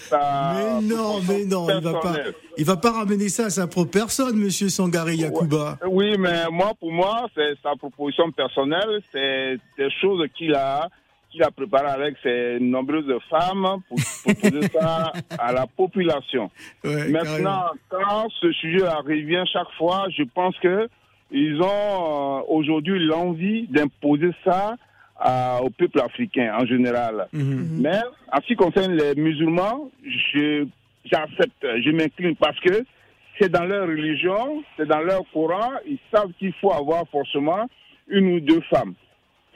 Mais 0.54 0.80
non, 0.82 1.20
mais 1.28 1.44
non, 1.44 1.66
il 1.68 1.80
va 1.80 1.92
pas, 2.00 2.14
il 2.58 2.64
va 2.64 2.76
pas 2.76 2.92
ramener 2.92 3.28
ça 3.28 3.46
à 3.46 3.50
sa 3.50 3.66
propre 3.66 3.90
personne, 3.90 4.36
Monsieur 4.36 4.68
Sangari 4.68 5.16
Yakuba. 5.16 5.78
Oui, 5.88 6.16
mais 6.18 6.44
moi, 6.50 6.72
pour 6.78 6.92
moi, 6.92 7.26
c'est 7.34 7.54
sa 7.62 7.74
proposition 7.76 8.30
personnelle, 8.32 9.00
c'est 9.12 9.58
des 9.78 9.90
choses 10.00 10.26
qu'il 10.36 10.54
a, 10.54 10.88
qu'il 11.36 11.44
a 11.44 11.50
préparées 11.50 11.88
avec 12.02 12.16
ses 12.22 12.58
nombreuses 12.60 13.12
femmes 13.30 13.80
pour 13.88 13.98
proposer 14.24 14.68
ça 14.72 15.12
à 15.38 15.52
la 15.52 15.66
population. 15.66 16.50
Ouais, 16.82 17.08
Maintenant, 17.08 17.64
quand 17.88 18.28
ce 18.40 18.50
sujet 18.52 18.88
revient 18.88 19.44
chaque 19.52 19.70
fois, 19.78 20.06
je 20.16 20.22
pense 20.24 20.56
que 20.58 20.88
ils 21.30 21.60
ont 21.60 21.66
euh, 21.66 22.42
aujourd'hui 22.48 23.04
l'envie 23.04 23.66
d'imposer 23.68 24.30
ça 24.44 24.76
à- 25.18 25.60
au 25.62 25.70
peuple 25.70 26.00
africain 26.00 26.54
en 26.58 26.64
général. 26.66 27.26
Mhm. 27.32 27.78
Mais 27.80 27.98
en 28.32 28.40
ce 28.40 28.46
qui 28.46 28.56
concerne 28.56 28.92
les 28.94 29.14
musulmans, 29.16 29.90
je 30.04 30.66
j'accepte, 31.04 31.62
je 31.84 31.90
m'incline 31.90 32.36
parce 32.36 32.58
que 32.60 32.84
c'est 33.38 33.50
dans 33.50 33.64
leur 33.64 33.86
religion, 33.86 34.62
c'est 34.76 34.86
dans 34.86 35.00
leur 35.00 35.22
Coran, 35.32 35.72
ils 35.86 35.98
savent 36.12 36.32
qu'il 36.38 36.52
faut 36.54 36.72
avoir 36.72 37.04
forcément 37.08 37.66
une 38.08 38.34
ou 38.34 38.40
deux 38.40 38.60
femmes. 38.62 38.94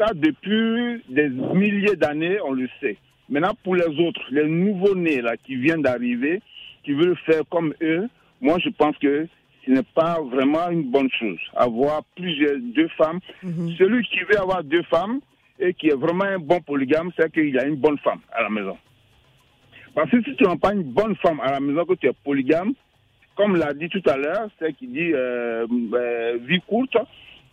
Ça, 0.00 0.14
depuis 0.14 1.02
des 1.10 1.28
milliers 1.28 1.94
d'années, 1.94 2.38
on 2.42 2.52
le 2.52 2.66
sait. 2.80 2.96
Maintenant, 3.28 3.52
pour 3.62 3.76
les 3.76 4.00
autres, 4.00 4.22
les 4.30 4.48
nouveaux-nés 4.48 5.20
là, 5.20 5.36
qui 5.36 5.56
viennent 5.56 5.82
d'arriver, 5.82 6.40
qui 6.84 6.92
veulent 6.92 7.18
faire 7.26 7.42
comme 7.50 7.74
eux, 7.82 8.08
moi, 8.40 8.56
je 8.64 8.70
pense 8.70 8.96
que 8.96 9.28
ce 9.66 9.70
n'est 9.70 9.82
pas 9.94 10.18
vraiment 10.22 10.70
une 10.70 10.90
bonne 10.90 11.10
chose. 11.18 11.38
Avoir 11.54 12.02
plusieurs, 12.16 12.56
deux 12.58 12.88
femmes. 12.96 13.20
Celui 13.76 14.02
qui 14.06 14.20
veut 14.20 14.40
avoir 14.40 14.64
deux 14.64 14.82
femmes 14.84 15.20
et 15.58 15.74
qui 15.74 15.88
est 15.88 15.94
vraiment 15.94 16.24
un 16.24 16.38
bon 16.38 16.62
polygame, 16.62 17.10
c'est 17.18 17.30
qu'il 17.30 17.58
a 17.58 17.66
une 17.66 17.76
bonne 17.76 17.98
femme 17.98 18.20
à 18.32 18.42
la 18.42 18.48
maison. 18.48 18.78
Parce 19.94 20.10
que 20.10 20.22
si 20.22 20.34
tu 20.34 20.44
n'as 20.44 20.56
pas 20.56 20.72
une 20.72 20.84
bonne 20.84 21.14
femme 21.16 21.40
à 21.40 21.50
la 21.50 21.60
maison, 21.60 21.84
que 21.84 21.92
tu 21.92 22.06
es 22.06 22.12
polygame, 22.24 22.72
comme 23.36 23.54
l'a 23.54 23.74
dit 23.74 23.90
tout 23.90 24.02
à 24.06 24.16
l'heure, 24.16 24.48
c'est 24.58 24.72
qui 24.78 24.86
dit 24.86 25.12
euh, 25.12 25.66
euh, 25.92 26.38
vie 26.40 26.62
courte, 26.66 26.96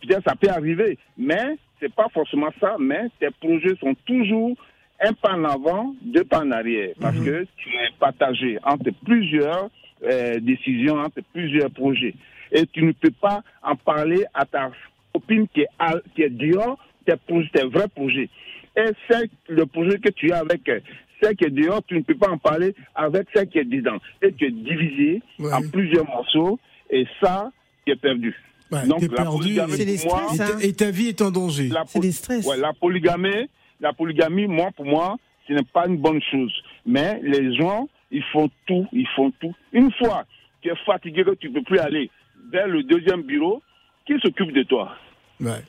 peut-être 0.00 0.22
ça 0.26 0.34
peut 0.34 0.48
arriver, 0.48 0.96
mais 1.18 1.58
c'est 1.80 1.92
pas 1.94 2.08
forcément 2.12 2.50
ça, 2.60 2.76
mais 2.78 3.06
tes 3.20 3.30
projets 3.40 3.76
sont 3.80 3.94
toujours 4.06 4.56
un 5.00 5.12
pas 5.12 5.34
en 5.34 5.44
avant, 5.44 5.94
deux 6.02 6.24
pas 6.24 6.40
en 6.40 6.50
arrière, 6.50 6.90
parce 7.00 7.16
que 7.24 7.46
tu 7.56 7.68
es 7.70 7.88
partagé 8.00 8.58
entre 8.64 8.90
plusieurs 9.04 9.70
euh, 10.02 10.40
décisions, 10.40 10.96
entre 10.96 11.20
plusieurs 11.32 11.70
projets. 11.70 12.14
Et 12.50 12.66
tu 12.66 12.82
ne 12.84 12.92
peux 12.92 13.10
pas 13.12 13.42
en 13.62 13.76
parler 13.76 14.24
à 14.34 14.44
ta 14.44 14.70
copine 15.12 15.46
qui 15.48 15.60
est, 15.62 15.68
à- 15.78 16.00
qui 16.14 16.22
est 16.22 16.30
dehors, 16.30 16.78
tes, 17.06 17.16
projets, 17.16 17.48
tes 17.52 17.66
vrais 17.66 17.88
projets. 17.88 18.28
Et 18.76 18.90
c'est 19.08 19.30
le 19.48 19.66
projet 19.66 19.98
que 19.98 20.08
tu 20.10 20.32
as 20.32 20.38
avec 20.38 20.68
euh, 20.68 20.80
celle 21.20 21.36
qui 21.36 21.44
est 21.44 21.50
dehors, 21.50 21.82
tu 21.86 21.94
ne 21.94 22.02
peux 22.02 22.14
pas 22.16 22.30
en 22.30 22.38
parler 22.38 22.74
avec 22.94 23.26
celle 23.34 23.48
qui 23.48 23.58
est 23.58 23.64
dedans. 23.64 23.98
Et 24.22 24.32
tu 24.32 24.46
es 24.46 24.50
divisé 24.50 25.20
en 25.52 25.68
plusieurs 25.70 26.06
morceaux, 26.06 26.58
et 26.90 27.06
ça, 27.20 27.50
tu 27.84 27.92
es 27.92 27.96
perdu. 27.96 28.34
Ouais, 28.70 28.86
Donc, 28.86 29.00
t'es 29.00 29.08
la 29.08 29.14
perdu 29.16 29.38
polygamie, 29.38 29.80
et- 29.80 29.96
pour 29.98 30.14
moi, 30.14 30.26
et 30.34 30.36
ta- 30.36 30.62
et 30.66 30.72
ta 30.74 30.90
vie 30.90 31.08
est 31.08 31.22
en 31.22 31.30
danger. 31.30 31.68
la, 31.68 31.84
po- 31.84 32.00
ouais, 32.00 32.56
la 32.58 32.72
polygamie, 32.74 33.48
la 33.80 33.92
polygamie, 33.92 34.46
moi, 34.46 34.70
pour 34.76 34.84
moi, 34.84 35.16
ce 35.46 35.54
n'est 35.54 35.62
pas 35.62 35.86
une 35.86 35.96
bonne 35.96 36.20
chose. 36.30 36.52
Mais 36.84 37.18
les 37.22 37.56
gens, 37.56 37.88
ils 38.10 38.22
font 38.32 38.50
tout, 38.66 38.86
ils 38.92 39.06
font 39.16 39.30
tout. 39.40 39.54
Une 39.72 39.90
fois 39.92 40.24
que 40.62 40.68
tu 40.68 40.70
es 40.70 40.76
fatigué, 40.84 41.24
que 41.24 41.34
tu 41.36 41.48
ne 41.48 41.54
peux 41.54 41.62
plus 41.62 41.78
aller 41.78 42.10
vers 42.52 42.66
le 42.68 42.82
deuxième 42.82 43.22
bureau, 43.22 43.62
qui 44.06 44.14
s'occupe 44.20 44.52
de 44.52 44.62
toi? 44.64 44.94
Ouais. 45.40 45.62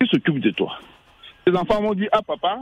Qui 0.00 0.06
s'occupe 0.08 0.40
de 0.40 0.50
toi? 0.50 0.78
Les 1.46 1.54
enfants 1.56 1.80
m'ont 1.80 1.94
dit, 1.94 2.08
ah 2.12 2.20
papa, 2.22 2.58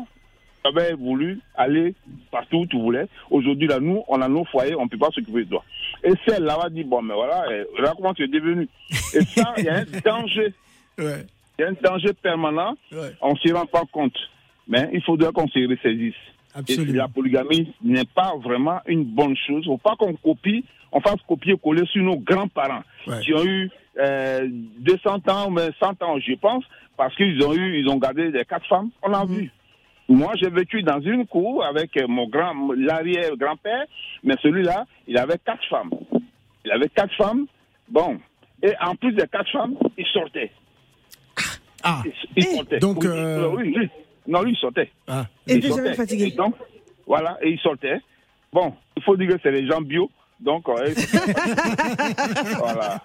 avais 0.65 0.95
voulu 0.95 1.41
aller 1.55 1.95
partout 2.31 2.59
où 2.59 2.67
tu 2.67 2.79
voulais. 2.79 3.07
Aujourd'hui, 3.31 3.69
là, 3.69 3.79
nous, 3.81 4.03
on 4.09 4.21
a 4.21 4.29
nos 4.29 4.45
foyers, 4.47 4.75
on 4.75 4.85
ne 4.85 4.89
peut 4.89 4.99
pas 4.99 5.11
s'occuper 5.11 5.45
de 5.45 5.51
toi. 5.51 5.65
Et 6.03 6.13
celle-là 6.27 6.57
va 6.63 6.71
dire, 6.71 6.87
bon, 6.87 7.03
mais 7.03 7.15
voilà, 7.15 7.45
eh, 7.51 7.65
voilà 7.77 7.93
comment 7.97 8.15
tu 8.15 8.25
es 8.25 8.29
devenu. 8.29 8.69
Et 8.91 9.21
ça, 9.25 9.55
il 9.59 9.65
y 9.65 9.69
a 9.69 9.77
un 9.77 9.85
danger. 10.05 10.53
Il 11.57 11.63
y 11.63 11.65
a 11.65 11.69
un 11.69 11.75
danger 11.81 12.13
permanent. 12.15 12.77
On 13.21 13.33
ne 13.33 13.39
s'y 13.39 13.53
rend 13.53 13.67
pas 13.67 13.85
compte. 13.93 14.17
Mais 14.67 14.91
il 14.93 15.03
faudrait 15.03 15.31
qu'on 15.33 15.47
se 15.47 15.69
ressaisisse. 15.69 16.15
Et 16.69 16.93
la 16.93 17.07
polygamie 17.07 17.73
n'est 17.83 18.05
pas 18.05 18.33
vraiment 18.43 18.81
une 18.87 19.05
bonne 19.05 19.37
chose. 19.37 19.63
Il 19.65 19.71
ne 19.71 19.75
faut 19.75 19.79
pas 19.79 19.95
qu'on 19.97 20.15
copie, 20.15 20.65
on 20.91 21.01
fasse 21.01 21.21
copier-coller 21.29 21.85
sur 21.87 22.03
nos 22.03 22.17
grands-parents 22.17 22.83
qui 23.23 23.35
ont 23.35 23.45
eu 23.45 23.71
euh, 23.99 24.49
200 24.51 25.29
ans, 25.29 25.51
mais 25.51 25.71
100 25.79 26.03
ans, 26.03 26.19
je 26.19 26.35
pense, 26.35 26.65
parce 26.97 27.15
qu'ils 27.15 27.41
ont 27.45 27.55
eu, 27.55 27.79
ils 27.81 27.89
ont 27.89 27.99
gardé 27.99 28.33
des 28.33 28.45
quatre 28.45 28.67
femmes. 28.67 28.91
On 29.03 29.13
a 29.13 29.25
vu. 29.25 29.53
Moi, 30.09 30.33
j'ai 30.37 30.51
vécu 30.51 30.83
dans 30.83 31.01
une 31.01 31.27
cour 31.27 31.65
avec 31.65 31.97
euh, 31.97 32.07
mon 32.07 32.29
grand, 32.29 32.53
l'arrière-grand-père, 32.77 33.85
mais 34.23 34.35
celui-là, 34.43 34.85
il 35.07 35.17
avait 35.17 35.39
quatre 35.45 35.65
femmes. 35.69 35.91
Il 36.65 36.71
avait 36.73 36.89
quatre 36.91 37.15
femmes. 37.17 37.47
Bon. 37.89 38.19
Et 38.63 38.73
en 38.83 38.95
plus 38.97 39.13
des 39.13 39.27
quatre 39.31 39.51
femmes, 39.51 39.75
il 39.97 40.07
sortait. 40.07 40.51
Ah. 41.83 42.03
Il, 42.05 42.13
il 42.37 42.45
sortait. 42.45 42.79
donc, 42.79 42.99
Oui, 43.03 43.09
euh, 43.11 43.49
oui, 43.55 43.75
oui. 43.77 43.89
Non, 44.27 44.43
lui, 44.43 44.53
il 44.53 44.57
sortait. 44.59 44.91
Ah. 45.07 45.27
Et 45.47 45.57
Il 45.57 45.65
sortait. 45.69 45.95
fatigué. 45.95 46.27
Et 46.27 46.31
donc, 46.33 46.55
voilà, 47.07 47.37
et 47.43 47.51
il 47.51 47.59
sortait. 47.61 48.01
Bon, 48.53 48.75
il 48.97 49.03
faut 49.03 49.17
dire 49.17 49.29
que 49.29 49.39
c'est 49.43 49.51
les 49.53 49.67
gens 49.67 49.81
bio. 49.81 50.11
Donc, 50.41 50.65
voilà. 52.59 53.03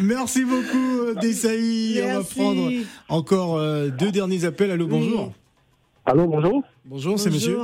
Merci 0.00 0.44
beaucoup, 0.44 1.00
euh, 1.00 1.14
Desailly. 1.14 2.00
On 2.02 2.18
va 2.18 2.24
prendre 2.24 2.70
encore 3.08 3.56
euh, 3.56 3.88
deux 3.88 4.10
derniers 4.10 4.44
appels. 4.44 4.70
Allô, 4.70 4.86
bonjour. 4.86 5.32
Allô, 6.04 6.26
bonjour. 6.26 6.64
Bonjour, 6.84 7.16
c'est 7.16 7.30
monsieur. 7.30 7.58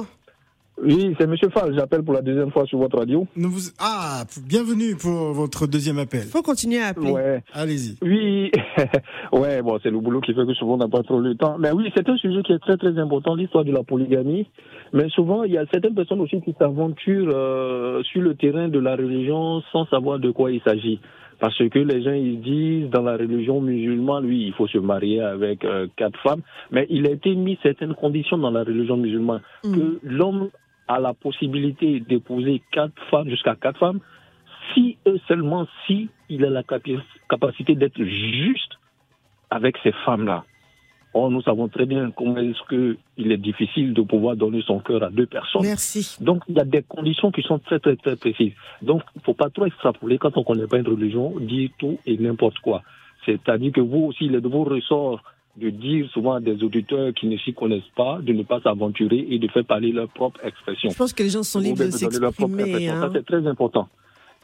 Oui, 0.81 1.13
c'est 1.19 1.27
Monsieur 1.27 1.49
Fall. 1.49 1.75
J'appelle 1.75 2.05
pour 2.05 2.15
la 2.15 2.23
deuxième 2.23 2.53
fois 2.53 2.65
sur 2.67 2.79
votre 2.79 2.97
radio. 2.99 3.27
Nous 3.35 3.51
vous... 3.51 3.61
Ah, 3.81 4.23
bienvenue 4.47 4.95
pour 4.95 5.33
votre 5.33 5.67
deuxième 5.67 5.99
appel. 5.99 6.21
Faut 6.21 6.43
continuer 6.43 6.79
à 6.79 6.89
appeler. 6.89 7.11
Ouais. 7.11 7.43
Allez-y. 7.53 7.97
Oui, 8.01 8.53
ouais, 9.33 9.61
bon, 9.61 9.81
c'est 9.83 9.91
le 9.91 9.99
boulot 9.99 10.21
qui 10.21 10.35
fait 10.35 10.47
que 10.47 10.55
souvent 10.55 10.75
on 10.75 10.77
n'a 10.77 10.87
pas 10.87 11.03
trop 11.03 11.19
le 11.19 11.35
temps. 11.35 11.59
Mais 11.59 11.73
oui, 11.73 11.91
c'est 11.97 12.09
un 12.09 12.17
sujet 12.17 12.43
qui 12.45 12.53
est 12.53 12.61
très 12.61 12.77
très 12.77 12.97
important, 12.97 13.35
l'histoire 13.35 13.65
de 13.65 13.73
la 13.73 13.83
polygamie. 13.83 14.47
Mais 14.93 15.09
souvent, 15.09 15.43
il 15.43 15.51
y 15.51 15.59
a 15.59 15.65
certaines 15.73 15.97
personnes 15.97 16.21
aussi 16.21 16.41
qui 16.43 16.55
s'aventurent 16.57 17.33
euh, 17.35 18.05
sur 18.05 18.23
le 18.23 18.37
terrain 18.37 18.69
de 18.69 18.79
la 18.79 18.95
religion 18.95 19.63
sans 19.73 19.85
savoir 19.87 20.21
de 20.21 20.31
quoi 20.31 20.53
il 20.53 20.63
s'agit. 20.63 21.01
Parce 21.41 21.57
que 21.57 21.79
les 21.79 22.03
gens 22.03 22.13
ils 22.13 22.41
disent 22.41 22.91
dans 22.91 23.03
la 23.03 23.17
religion 23.17 23.61
musulmane, 23.61 24.27
oui, 24.27 24.45
il 24.47 24.53
faut 24.55 24.67
se 24.67 24.79
marier 24.79 25.21
avec 25.21 25.65
euh, 25.65 25.87
quatre 25.97 26.19
femmes, 26.21 26.43
mais 26.71 26.87
il 26.91 27.07
a 27.07 27.11
été 27.11 27.35
mis 27.35 27.59
certaines 27.63 27.95
conditions 27.95 28.39
dans 28.39 28.51
la 28.51 28.65
religion 28.65 28.97
musulmane 28.97 29.41
que 29.63 30.01
l'homme 30.03 30.51
a 30.89 30.99
la 30.99 31.15
possibilité 31.15 32.01
d'épouser 32.01 32.63
quatre 32.73 33.01
femmes 33.11 33.29
jusqu'à 33.29 33.55
quatre 33.55 33.79
femmes 33.79 34.01
si 34.75 34.99
et 35.07 35.21
seulement 35.29 35.67
si 35.87 36.09
il 36.29 36.45
a 36.45 36.51
la 36.51 36.63
capacité 37.29 37.75
d'être 37.75 38.03
juste 38.03 38.73
avec 39.51 39.77
ces 39.83 39.93
femmes-là. 40.05 40.45
Or, 41.15 41.31
nous 41.31 41.43
savons 41.43 41.69
très 41.69 41.87
bien 41.87 42.11
comment 42.11 42.37
est-ce 42.37 42.63
que 42.69 42.97
il 43.17 43.33
est 43.33 43.39
difficile 43.39 43.95
de 43.95 44.03
pouvoir 44.03 44.37
donner 44.37 44.63
son 44.67 44.79
cœur 44.81 45.03
à 45.03 45.11
deux 45.11 45.27
personnes. 45.27 45.63
Merci. 45.63 46.17
Donc, 46.21 46.43
il 46.49 46.57
y 46.57 46.61
a 46.61 46.65
des 46.65 46.83
conditions 46.83 47.31
qui 47.31 47.43
sont 47.43 47.59
très, 47.59 47.79
très, 47.79 47.97
très 47.97 48.17
précises. 48.17 48.53
Donc, 48.83 49.03
il 49.15 49.19
ne 49.19 49.25
faut 49.25 49.35
pas 49.35 49.49
trop 49.49 49.67
extrapoler 49.67 50.19
quand 50.19 50.37
on 50.37 50.41
ne 50.41 50.45
connaît 50.45 50.67
pas 50.67 50.79
une 50.79 50.89
religion, 50.89 51.35
dire 51.41 51.71
tout 51.79 51.99
et 52.07 52.19
n'importe 52.19 52.59
quoi. 52.59 52.83
C'est-à-dire 53.25 53.73
que 53.73 53.81
vous 53.81 54.05
aussi, 54.05 54.27
il 54.27 54.35
est 54.35 54.41
de 54.41 54.49
vos 54.49 54.65
ressorts 54.65 55.23
de 55.57 55.71
dire 55.71 56.09
souvent 56.11 56.35
à 56.35 56.41
des 56.41 56.63
auditeurs 56.63 57.13
qui 57.15 57.27
ne 57.27 57.37
s'y 57.39 57.53
connaissent 57.53 57.93
pas 57.97 58.21
de 58.23 58.33
ne 58.33 58.43
pas 58.43 58.61
s'aventurer 58.61 59.27
et 59.29 59.39
de 59.39 59.49
faire 59.49 59.65
parler 59.65 59.93
leur 59.93 60.09
propre 60.09 60.45
expression. 60.45 60.91
Je 60.91 60.97
pense 60.97 61.13
que 61.13 61.23
les 61.23 61.31
gens 61.31 61.43
sont 61.43 61.59
libres 61.59 61.85
de 61.85 61.91
s'exprimer. 61.91 62.89
Hein. 62.89 63.01
Ça, 63.01 63.11
c'est 63.13 63.27
très 63.27 63.45
important. 63.47 63.89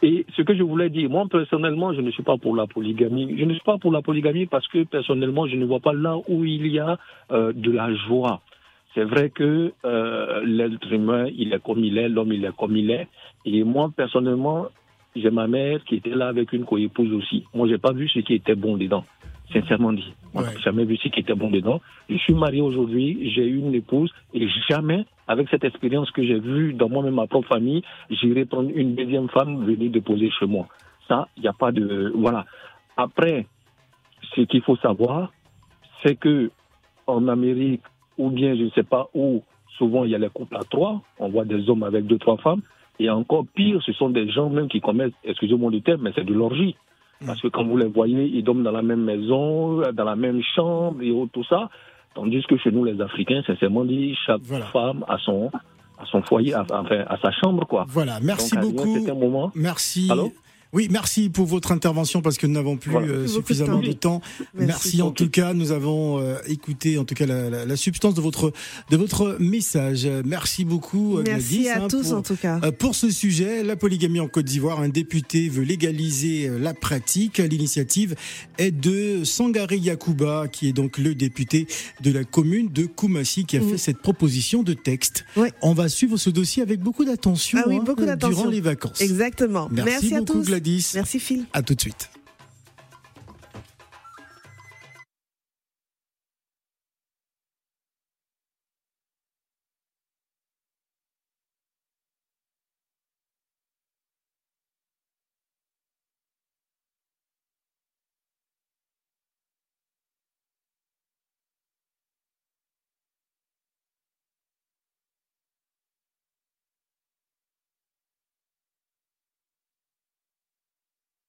Et 0.02 0.26
ce 0.37 0.42
que 0.42 0.54
je 0.54 0.62
voulais 0.62 0.90
dire, 0.90 1.09
moi 1.09 1.24
personnellement, 1.30 1.94
je 1.94 2.00
ne 2.00 2.11
suis 2.11 2.22
pas 2.22 2.37
pour 2.37 2.54
la 2.54 2.66
polygamie. 2.66 3.37
Je 3.38 3.44
ne 3.44 3.52
suis 3.52 3.62
pas 3.62 3.78
pour 3.78 3.92
la 3.92 4.02
polygamie 4.02 4.46
parce 4.46 4.66
que 4.68 4.85
personnellement, 4.85 5.46
je 5.46 5.57
ne 5.57 5.64
vois 5.64 5.80
pas 5.80 5.92
là 5.92 6.16
où 6.28 6.44
il 6.44 6.66
y 6.66 6.78
a 6.78 6.98
euh, 7.30 7.52
de 7.54 7.70
la 7.70 7.94
joie. 7.94 8.40
C'est 8.94 9.04
vrai 9.04 9.30
que 9.30 9.72
euh, 9.85 10.42
l'être 10.44 10.92
humain, 10.92 11.26
il 11.37 11.52
est 11.52 11.62
comme 11.62 11.83
il 11.85 11.98
est, 11.98 12.09
l'homme, 12.09 12.33
il 12.33 12.44
est 12.44 12.57
comme 12.57 12.76
il 12.76 12.90
est. 12.90 13.09
Et 13.44 13.64
moi, 13.64 13.90
personnellement, 13.96 14.66
j'ai 15.16 15.30
ma 15.30 15.46
mère 15.46 15.83
qui 15.85 15.96
était 15.96 16.14
là 16.14 16.28
avec 16.28 16.52
une 16.52 16.64
co-épouse 16.64 17.12
aussi. 17.12 17.44
Moi, 17.54 17.66
j'ai 17.68 17.78
pas 17.78 17.92
vu 17.92 18.09
ce 18.09 18.20
qui 18.20 18.35
était 18.35 18.54
bon 18.54 18.76
dedans 18.76 19.04
sincèrement 19.52 19.92
dit. 19.92 20.12
J'ai 20.35 20.61
jamais 20.62 20.85
vu 20.85 20.96
ce 20.96 21.09
qui 21.09 21.20
était 21.20 21.35
bon 21.35 21.50
dedans. 21.50 21.80
Je 22.09 22.16
suis 22.16 22.35
marié 22.35 22.61
aujourd'hui, 22.61 23.30
j'ai 23.35 23.46
une 23.46 23.74
épouse 23.74 24.12
et 24.33 24.48
jamais, 24.68 25.04
avec 25.28 25.48
cette 25.48 25.64
expérience 25.64 26.11
que 26.11 26.24
j'ai 26.24 26.40
vue 26.40 26.74
dans 26.74 26.88
moi-même, 26.88 27.14
ma 27.14 27.26
propre 27.26 27.48
famille, 27.48 27.83
j'irai 28.11 28.44
prendre 28.44 28.70
une 28.74 28.94
deuxième 28.94 29.28
femme 29.28 29.64
venir 29.64 29.90
déposer 29.90 30.30
chez 30.30 30.46
moi. 30.46 30.66
Ça, 31.09 31.28
il 31.37 31.42
n'y 31.42 31.48
a 31.48 31.52
pas 31.52 31.70
de... 31.70 32.12
Voilà. 32.16 32.46
Après, 32.96 33.46
ce 34.35 34.40
qu'il 34.42 34.62
faut 34.62 34.76
savoir, 34.76 35.33
c'est 36.02 36.16
que 36.16 36.50
en 37.07 37.28
Amérique, 37.28 37.83
ou 38.18 38.30
bien 38.30 38.57
je 38.57 38.62
ne 38.62 38.70
sais 38.70 38.83
pas 38.83 39.09
où, 39.14 39.42
souvent 39.78 40.04
il 40.04 40.11
y 40.11 40.14
a 40.14 40.18
les 40.18 40.30
couples 40.30 40.57
à 40.57 40.64
trois, 40.64 41.02
on 41.18 41.28
voit 41.28 41.44
des 41.44 41.68
hommes 41.68 41.83
avec 41.83 42.07
deux, 42.07 42.18
trois 42.18 42.38
femmes, 42.38 42.62
et 42.98 43.11
encore 43.11 43.44
pire, 43.54 43.83
ce 43.83 43.92
sont 43.92 44.11
des 44.11 44.30
gens 44.30 44.48
même 44.48 44.68
qui 44.68 44.80
commettent, 44.80 45.14
excusez-moi 45.24 45.70
du 45.70 45.83
terme, 45.83 46.02
mais 46.02 46.12
c'est 46.14 46.24
de 46.24 46.33
l'orgie. 46.33 46.76
Parce 47.24 47.40
que 47.40 47.48
quand 47.48 47.64
vous 47.64 47.77
les 47.77 47.87
voyez, 47.87 48.24
ils 48.24 48.42
dorment 48.42 48.62
dans 48.62 48.72
la 48.72 48.83
même 48.83 49.03
maison, 49.05 49.81
dans 49.92 50.05
la 50.05 50.16
même 50.16 50.42
chambre 50.55 51.03
et 51.03 51.12
tout 51.33 51.44
ça. 51.44 51.70
Tandis 52.14 52.42
que 52.48 52.57
chez 52.59 52.70
nous, 52.70 52.85
les 52.85 53.00
Africains, 53.00 53.42
sincèrement 53.46 53.85
dit, 53.85 54.16
chaque 54.27 54.44
femme 54.72 55.05
a 55.09 55.18
son, 55.18 55.50
à 55.98 56.05
son 56.07 56.22
foyer, 56.22 56.55
enfin, 56.55 56.85
à 57.09 57.16
sa 57.18 57.33
chambre, 57.33 57.66
quoi. 57.66 57.87
Voilà, 57.88 58.18
merci 58.22 58.57
beaucoup. 58.57 58.87
moment, 59.14 59.50
merci. 59.55 60.11
Oui, 60.74 60.88
merci 60.90 61.28
pour 61.28 61.46
votre 61.46 61.70
intervention 61.70 62.20
parce 62.20 62.37
que 62.37 62.48
nous 62.48 62.54
n'avons 62.54 62.76
plus 62.76 62.96
euh, 62.96 63.28
suffisamment 63.28 63.78
de 63.78 63.92
temps. 63.92 64.20
Merci, 64.54 65.02
en 65.02 65.12
tout 65.12 65.30
cas, 65.30 65.54
nous 65.54 65.70
avons 65.70 66.18
euh, 66.18 66.37
écouté 66.48 66.98
en 66.98 67.04
tout 67.04 67.14
cas 67.14 67.26
la, 67.26 67.64
la, 67.64 67.76
substance 67.76 68.14
de 68.14 68.20
votre 68.20 68.52
de 68.90 68.96
votre 68.96 69.37
message. 69.38 70.08
Merci 70.24 70.64
beaucoup. 70.64 71.18
Euh, 71.18 71.22
merci 71.24 71.68
à 71.68 71.84
hein, 71.84 71.88
tous 71.88 72.08
pour, 72.08 72.18
en 72.18 72.22
tout 72.22 72.34
cas. 72.34 72.58
pour 72.72 72.96
ce 72.96 73.08
sujet, 73.08 73.62
la 73.62 73.76
polygamie 73.76 74.18
en 74.18 74.26
Côte 74.26 74.46
d'Ivoire, 74.46 74.80
un 74.80 74.88
député 74.88 75.48
veut 75.48 75.62
légaliser 75.62 76.50
la 76.58 76.74
pratique. 76.74 77.38
L'initiative 77.38 78.16
est 78.58 78.72
de 78.72 79.22
Sangare 79.22 79.72
Yakuba, 79.74 80.48
qui 80.48 80.68
est 80.68 80.72
donc 80.72 80.98
le 80.98 81.14
député 81.14 81.68
de 82.02 82.10
la 82.10 82.24
commune 82.24 82.68
de 82.72 82.87
Koumassi, 82.87 83.44
qui 83.44 83.56
a 83.58 83.60
fait 83.60 83.78
cette 83.78 83.98
proposition 83.98 84.64
de 84.64 84.72
texte. 84.72 85.24
On 85.62 85.72
va 85.72 85.88
suivre 85.88 86.16
ce 86.16 86.30
dossier 86.30 86.64
avec 86.64 86.80
beaucoup 86.80 87.04
d'attention 87.04 87.60
ah 87.62 87.68
oui, 87.68 87.78
beaucoup 87.78 88.02
hein, 88.02 88.16
durant 88.16 88.46
les 88.46 88.60
vacances. 88.60 89.00
Exactement. 89.00 89.68
Merci, 89.70 90.14
à 90.14 90.18
beaucoup, 90.18 90.40
tous. 90.40 90.46
Gladys. 90.46 90.63
Merci 90.94 91.20
Phil. 91.20 91.46
À 91.53 91.62
tout 91.62 91.74
de 91.74 91.81
suite. 91.81 92.11